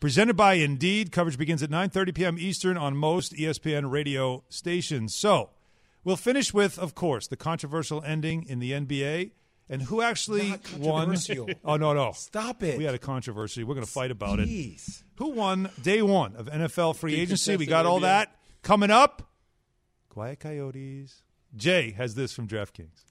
[0.00, 1.12] Presented by Indeed.
[1.12, 2.36] Coverage begins at 9:30 p.m.
[2.38, 5.14] Eastern on most ESPN radio stations.
[5.14, 5.50] So,
[6.02, 9.30] we'll finish with, of course, the controversial ending in the NBA
[9.68, 11.16] and who actually won.
[11.64, 12.12] Oh no, no!
[12.12, 12.76] Stop it.
[12.76, 13.64] We had a controversy.
[13.64, 14.48] We're going to fight about it.
[15.16, 17.56] Who won day one of NFL free agency?
[17.56, 18.02] We got all NBA.
[18.02, 19.22] that coming up.
[20.14, 21.22] Quiet Coyotes.
[21.56, 23.02] Jay has this from DraftKings.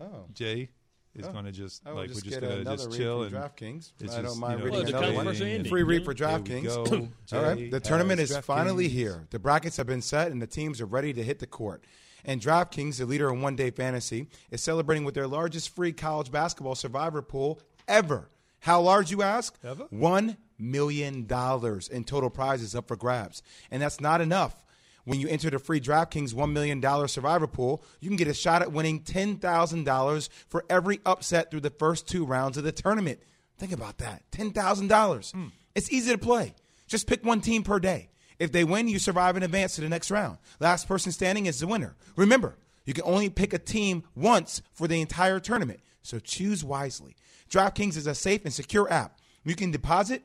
[0.00, 0.24] Oh.
[0.32, 0.70] Jay,
[1.14, 1.32] is Oh.
[1.32, 2.96] going to just I will like just we're just get going to another just read
[2.96, 3.92] chill from and DraftKings.
[4.00, 5.26] it's I don't just, mind you know, reading Well, another one.
[5.26, 5.70] first ending.
[5.70, 6.64] Free read for There we DraftKings.
[6.90, 7.08] go.
[7.36, 8.92] All right, Jay the tournament is finally DraftKings.
[8.92, 9.26] here.
[9.30, 11.84] The brackets have been set and the teams are ready to hit the court.
[12.24, 16.74] And DraftKings, the leader in one-day fantasy, is celebrating with their largest free college basketball
[16.74, 18.30] survivor pool ever.
[18.60, 19.56] How large, you ask?
[19.62, 19.84] Ever?
[19.90, 24.64] One million dollars in total prizes up for grabs, and that's not enough.
[25.08, 28.60] When you enter the free DraftKings $1 million survivor pool, you can get a shot
[28.60, 33.22] at winning $10,000 for every upset through the first two rounds of the tournament.
[33.56, 35.32] Think about that $10,000.
[35.32, 35.46] Hmm.
[35.74, 36.54] It's easy to play.
[36.86, 38.10] Just pick one team per day.
[38.38, 40.36] If they win, you survive and advance to the next round.
[40.60, 41.96] Last person standing is the winner.
[42.14, 47.16] Remember, you can only pick a team once for the entire tournament, so choose wisely.
[47.50, 49.18] DraftKings is a safe and secure app.
[49.42, 50.22] You can deposit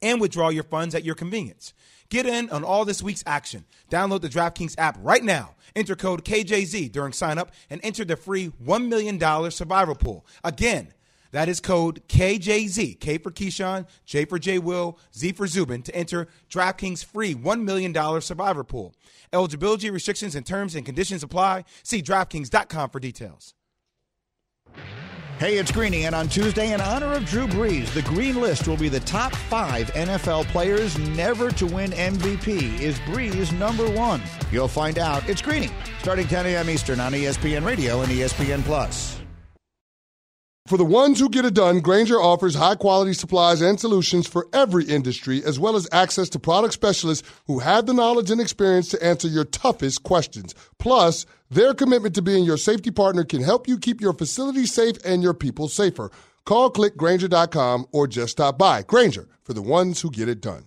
[0.00, 1.74] and withdraw your funds at your convenience.
[2.08, 3.64] Get in on all this week's action.
[3.90, 5.54] Download the DraftKings app right now.
[5.74, 10.24] Enter code KJZ during sign up and enter the free $1 million survival pool.
[10.44, 10.92] Again,
[11.32, 15.94] that is code KJZ, K for Keyshawn, J for J Will, Z for Zubin to
[15.94, 18.94] enter DraftKings free $1 million survivor pool.
[19.32, 21.64] Eligibility restrictions and terms and conditions apply.
[21.82, 23.54] See DraftKings.com for details.
[25.40, 28.76] Hey, it's Greeny, and on Tuesday, in honor of Drew Brees, the Green List will
[28.76, 32.78] be the top five NFL players never to win MVP.
[32.78, 34.22] Is Brees number one?
[34.52, 35.28] You'll find out.
[35.28, 36.70] It's Greeny, starting 10 a.m.
[36.70, 39.20] Eastern on ESPN Radio and ESPN Plus.
[40.68, 44.46] For the ones who get it done, Grainger offers high quality supplies and solutions for
[44.52, 48.88] every industry, as well as access to product specialists who have the knowledge and experience
[48.88, 50.54] to answer your toughest questions.
[50.78, 54.96] Plus, their commitment to being your safety partner can help you keep your facility safe
[55.04, 56.10] and your people safer.
[56.44, 58.82] Call clickgrainger.com or just stop by.
[58.82, 60.66] Grainger for the ones who get it done.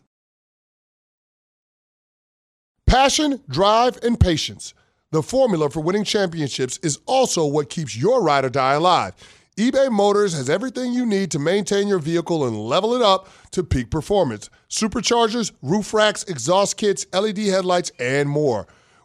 [2.88, 4.74] Passion, drive, and patience.
[5.12, 9.14] The formula for winning championships is also what keeps your ride or die alive.
[9.58, 13.64] eBay Motors has everything you need to maintain your vehicle and level it up to
[13.64, 14.50] peak performance.
[14.70, 18.68] Superchargers, roof racks, exhaust kits, LED headlights, and more.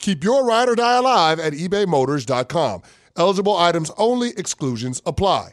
[0.00, 2.82] Keep your ride or die alive at ebaymotors.com.
[3.16, 5.52] Eligible items only, exclusions apply.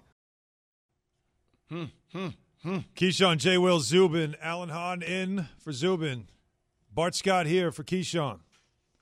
[1.69, 2.27] Hmm, hmm,
[2.63, 2.77] hmm.
[2.95, 3.57] Keyshawn, J.
[3.57, 6.27] Will, Zubin, Alan Hahn in for Zubin.
[6.93, 8.39] Bart Scott here for Keyshawn.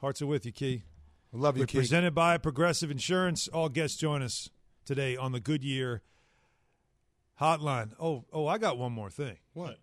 [0.02, 0.84] Hearts are with you, Key.
[1.32, 1.78] Love you, We're Key.
[1.78, 3.48] Presented by Progressive Insurance.
[3.48, 4.50] All guests join us
[4.84, 6.02] today on the Goodyear
[7.40, 7.92] Hotline.
[8.00, 9.38] Oh, oh, I got one more thing.
[9.54, 9.78] What?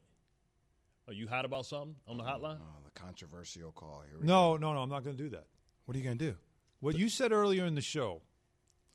[1.07, 2.59] Are you hot about something on the hotline?
[2.61, 4.19] Oh, the controversial call here.
[4.21, 4.81] we No, no, no.
[4.81, 5.47] I'm not going to do that.
[5.85, 6.35] What are you going to do?
[6.81, 8.23] What you said earlier in the show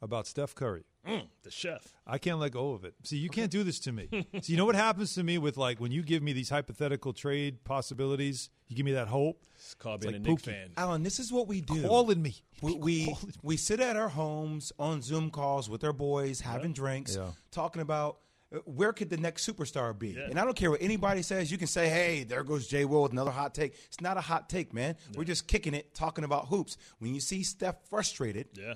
[0.01, 0.83] about Steph Curry.
[1.07, 1.93] Mm, the chef.
[2.05, 2.93] I can't let go of it.
[3.03, 4.09] See, you can't do this to me.
[4.11, 7.13] so you know what happens to me with like when you give me these hypothetical
[7.13, 9.41] trade possibilities, you give me that hope.
[9.55, 10.45] It's called It's being like a Knick Pookie.
[10.45, 10.69] fan.
[10.75, 11.83] Alan, this is what we do.
[11.88, 12.35] Calling me.
[12.61, 17.15] We we, we sit at our homes on Zoom calls with our boys, having drinks,
[17.15, 17.29] Yeah.
[17.51, 18.17] talking about
[18.53, 20.09] Uh, where could the next superstar be.
[20.11, 20.27] Yeah.
[20.29, 21.51] And I don't care what anybody says.
[21.51, 24.21] You can say, "Hey, there goes Jay Will with another hot take." It's not a
[24.21, 24.95] hot take, man.
[25.15, 26.77] We're just kicking it, talking about hoops.
[26.99, 28.75] When you see Steph frustrated, Yeah.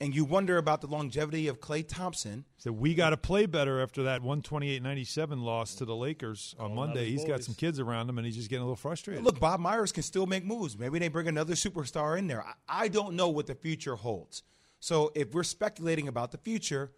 [0.00, 3.80] and you wonder about the longevity of Klay Thompson, So we got to play better
[3.80, 7.10] after that 128-97 loss to the Lakers on Calling Monday.
[7.10, 9.24] his He's got some kids around him, and he's just getting a little frustrated.
[9.24, 10.76] Look, Bob Myers can still make moves.
[10.78, 12.44] Maybe they bring another superstar in there.
[12.44, 14.42] I, I don't know what the future holds.
[14.80, 16.92] So if we're speculating about the future,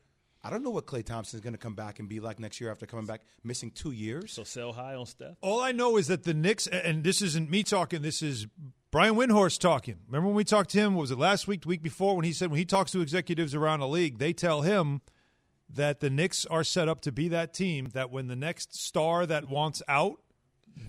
[0.44, 2.60] I don't know what Klay Thompson is going to come back and be like next
[2.60, 4.32] year after coming back missing two years.
[4.32, 5.36] So sell high on Steph.
[5.40, 8.46] All I know is that the Knicks, and this isn't me talking, this is
[8.92, 9.96] Brian Windhorst talking.
[10.06, 10.94] Remember when we talked to him?
[10.94, 13.54] Was it last week, the week before, when he said when he talks to executives
[13.54, 15.00] around the league, they tell him
[15.68, 19.26] that the Knicks are set up to be that team that when the next star
[19.26, 20.20] that wants out,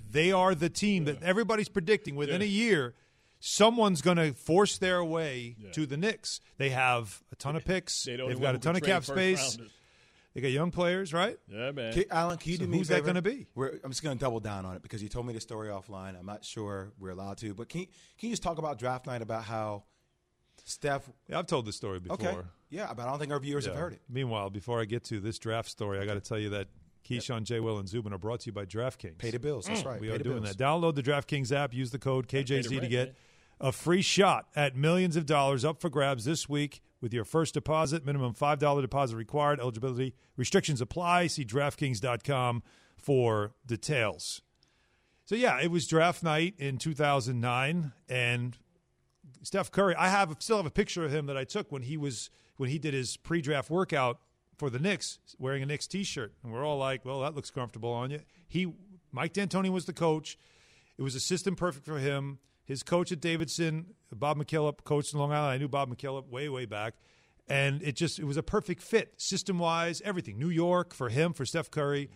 [0.09, 2.47] they are the team that everybody's predicting within Yeah.
[2.47, 2.95] a year.
[3.39, 6.41] Someone's going to force their way to the Knicks.
[6.57, 8.03] They have a ton of picks.
[8.03, 9.57] They don't They've got a ton of cap space.
[9.57, 9.73] rounders.
[10.33, 11.37] They got young players, right?
[11.47, 11.93] Yeah, man.
[11.93, 13.47] Can, Alan, can you So do me who's a that gonna be?
[13.55, 15.69] We're, I'm just going to double down on it because you told me the story
[15.69, 16.17] offline.
[16.19, 17.87] I'm not sure we're allowed to, but can you,
[18.17, 19.83] can you just talk about draft night about how
[20.65, 21.09] Steph?
[21.27, 22.15] Yeah, I've told this story before.
[22.15, 22.37] Okay,
[22.69, 24.01] yeah, but I don't think our viewers have heard it.
[24.07, 26.67] Meanwhile, before I get to this draft story, I got to tell you that
[27.07, 27.59] Keyshawn, J.
[27.59, 29.17] Will, and Zubin are brought to you by DraftKings.
[29.17, 29.65] Pay the bills.
[29.65, 29.87] That's mm.
[29.87, 29.99] right.
[29.99, 30.55] We Pay are doing bills.
[30.55, 30.63] that.
[30.63, 31.73] Download the DraftKings app.
[31.73, 33.15] Use the code KJZ to get man.
[33.59, 37.53] A free shot at millions of dollars up for grabs this week with your first
[37.53, 38.05] deposit.
[38.05, 39.59] Minimum $5 deposit required.
[39.59, 41.27] Eligibility restrictions apply.
[41.27, 42.63] See DraftKings.com
[42.97, 44.41] for details.
[45.25, 47.91] So, yeah, it was draft night in 2009.
[48.07, 48.57] And
[49.43, 51.97] Steph Curry, I have still have a picture of him that I took when he
[51.97, 54.19] was when he did his pre-draft workout
[54.57, 57.91] for the Knicks, wearing a Knicks T-shirt, and we're all like, "Well, that looks comfortable
[57.91, 58.73] on you." He,
[59.11, 60.37] Mike D'Antoni was the coach.
[60.97, 62.39] It was a system perfect for him.
[62.69, 65.51] His coach at Davidson, Bob McKillop, coached in Long Island.
[65.53, 66.93] I knew Bob McKillop way, way back,
[67.47, 70.37] and it just it was a perfect fit, system wise, everything.
[70.37, 72.11] New York for him, for Steph Curry.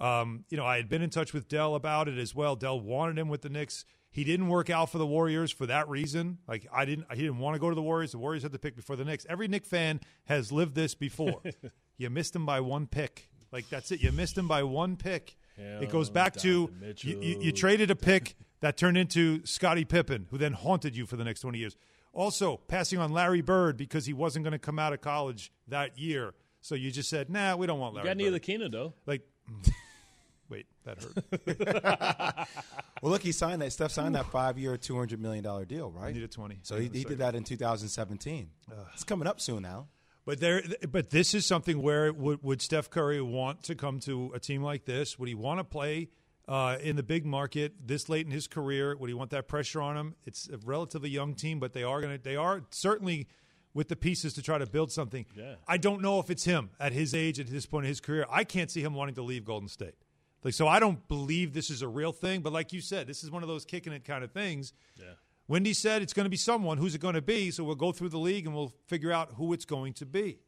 [0.00, 2.56] Um, you know, I had been in touch with Dell about it as well.
[2.56, 3.84] Dell wanted him with the Knicks.
[4.10, 6.38] He didn't work out for the Warriors for that reason.
[6.48, 8.12] Like I didn't, he didn't want to go to the Warriors.
[8.12, 9.26] The Warriors had the pick before the Knicks.
[9.28, 11.42] Every Knick fan has lived this before.
[11.98, 13.28] you missed him by one pick.
[13.52, 14.00] Like that's it.
[14.00, 15.36] You missed him by one pick.
[15.58, 16.70] Hell, it goes back to
[17.02, 21.06] you, you, you traded a pick that turned into Scottie Pippen, who then haunted you
[21.06, 21.76] for the next twenty years.
[22.12, 25.96] Also, passing on Larry Bird because he wasn't going to come out of college that
[25.98, 26.34] year.
[26.60, 28.30] So you just said, "Nah, we don't want You Larry." got Bird.
[28.30, 28.94] Neil Keener though.
[29.06, 29.70] Like, mm.
[30.48, 32.48] wait, that hurt.
[33.02, 33.72] Well, look, he signed that.
[33.72, 36.08] Steph signed that five-year, two hundred million dollar deal, right?
[36.08, 36.58] He needed 20.
[36.62, 38.50] So he, he did that in 2017.
[38.92, 39.88] It's coming up soon now.
[40.26, 44.32] But there, but this is something where would, would Steph Curry want to come to
[44.34, 45.18] a team like this?
[45.18, 46.10] Would he want to play
[46.50, 48.96] uh, in the big market this late in his career?
[48.96, 50.16] Would he want that pressure on him?
[50.26, 53.28] It's a relatively young team, but they are going to, they are certainly
[53.72, 55.24] with the pieces to try to build something.
[55.36, 55.54] Yeah.
[55.68, 58.26] I don't know if it's him at his age, at this point in his career.
[58.28, 59.94] I can't see him wanting to leave Golden State.
[60.42, 62.40] Like, so I don't believe this is a real thing.
[62.40, 64.72] But like you said, this is one of those kicking it kind of things.
[64.96, 65.12] Yeah.
[65.46, 66.78] Windy said it's going to be someone.
[66.78, 67.52] Who's it going to be?
[67.52, 70.38] So we'll go through the league and we'll figure out who it's going to be.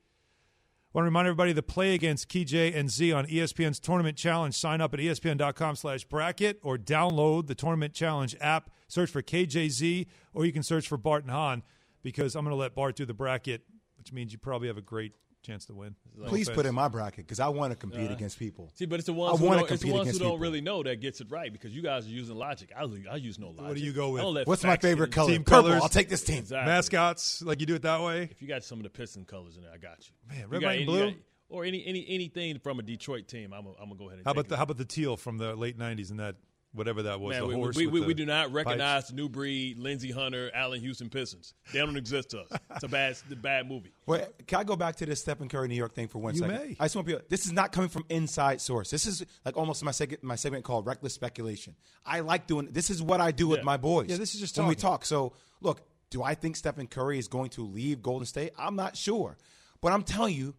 [0.94, 4.54] Want to remind everybody to play against KJ and Z on ESPN's Tournament Challenge.
[4.54, 8.68] Sign up at ESPN.com slash bracket or download the Tournament Challenge app.
[8.88, 11.62] Search for KJZ or you can search for Bart and Hahn
[12.02, 13.62] because I'm going to let Bart do the bracket,
[13.96, 15.94] which means you probably have a great chance to win.
[16.16, 16.56] No Please offense.
[16.56, 18.70] put in my bracket because I want to compete Uh, against people.
[18.74, 20.28] See, but it's the I ones who wanna don't, it's the compete ones who don't
[20.28, 20.38] people.
[20.38, 22.70] really know that gets it right because you guys are using logic.
[22.76, 23.62] I, I use no logic.
[23.66, 24.20] What do you go with?
[24.20, 25.30] I don't let What's my favorite color?
[25.32, 25.62] Team Purple.
[25.70, 25.82] colors.
[25.82, 26.38] I'll take this team.
[26.38, 26.70] Exactly.
[26.72, 28.22] Mascots, like you do it that way.
[28.30, 30.14] If you got some of the Piston colors in there, I got you.
[30.36, 31.10] Man, red, got white, and blue?
[31.10, 31.18] got-
[31.48, 34.32] or any, any anything from a Detroit team, I'm, I'm gonna go ahead and How
[34.32, 34.48] take about it.
[34.48, 36.36] the how about the teal from the late '90s and that
[36.72, 37.32] whatever that was?
[37.32, 38.54] Man, the we, horse we, we, the we do not pipes?
[38.54, 41.54] recognize the new breed, Lindsey Hunter, Allan Houston Pistons.
[41.72, 42.48] They don't exist to us.
[42.74, 43.92] It's a bad, it's a bad movie.
[44.06, 46.40] Wait, can I go back to this Stephen Curry New York thing for one You
[46.40, 46.56] second?
[46.56, 46.76] may.
[46.80, 47.22] I just want people.
[47.28, 48.90] This is not coming from inside source.
[48.90, 51.76] This is like almost my segment, my segment called reckless speculation.
[52.04, 52.68] I like doing.
[52.70, 54.08] This is what I do with my boys.
[54.08, 55.04] Yeah, this is just when we talk.
[55.04, 58.52] So look, do I think Stephen Curry is going to leave Golden State?
[58.58, 59.36] I'm not sure,
[59.80, 60.54] but I'm telling you,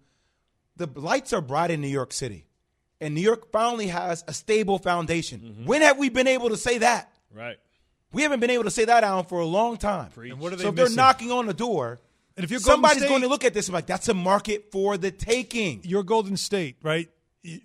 [0.76, 2.48] the lights are bright in New York City,
[3.04, 5.40] and New York finally has a stable foundation.
[5.40, 5.66] Mm-hmm.
[5.66, 7.12] When have we been able to say that?
[7.34, 7.58] Right.
[8.12, 10.12] We haven't been able to say that, Alan, for a long time.
[10.16, 12.00] And what are they so if they're knocking on the door,
[12.38, 14.08] And if you're Golden somebody's State- going to look at this and be like, that's
[14.08, 15.82] a market for the taking.
[15.84, 17.10] You're Golden State, right?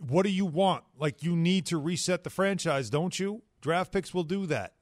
[0.07, 0.85] What do you want?
[0.99, 3.43] Like you need to reset the franchise, don't you?
[3.61, 4.73] Draft picks will do that.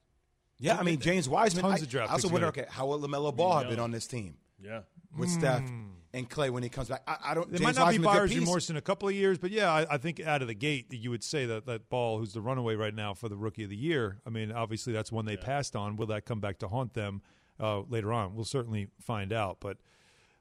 [0.59, 1.65] Yeah, I mean James Wiseman.
[1.65, 3.79] Tons I, of draft I also picks wonder, okay, how will LaMelo Ball have been
[3.81, 4.81] on this team Yeah.
[5.17, 5.69] with Steph
[6.17, 7.03] and Clay when he comes back?
[7.07, 7.51] I, I don't.
[7.51, 8.41] There James might not be Wiseman, a buyer's piece.
[8.41, 10.87] remorse in a couple of years, but yeah, I, I think out of the gate
[10.91, 13.71] you would say that that Ball, who's the runaway right now for the Rookie of
[13.71, 14.19] the Year.
[14.27, 15.97] I mean, obviously that's one they passed on.
[15.97, 17.23] Will that come back to haunt them
[17.61, 18.35] uh, later on?
[18.35, 19.59] We'll certainly find out.
[19.61, 19.77] But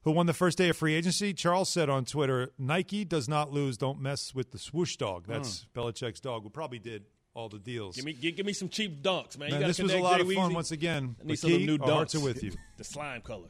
[0.03, 1.33] who won the first day of free agency?
[1.33, 3.77] Charles said on Twitter, "Nike does not lose.
[3.77, 5.25] Don't mess with the swoosh dog.
[5.27, 6.43] That's Belichick's dog.
[6.43, 7.03] Who probably did
[7.33, 9.51] all the deals." Give me, give, give me some cheap dunks, man.
[9.51, 10.55] Man, gotta this was a lot Jay of fun Weezy.
[10.55, 11.15] once again.
[11.21, 12.21] I need McKee, some of them new our hearts dunks.
[12.21, 12.51] are with you.
[12.77, 13.49] the slime color.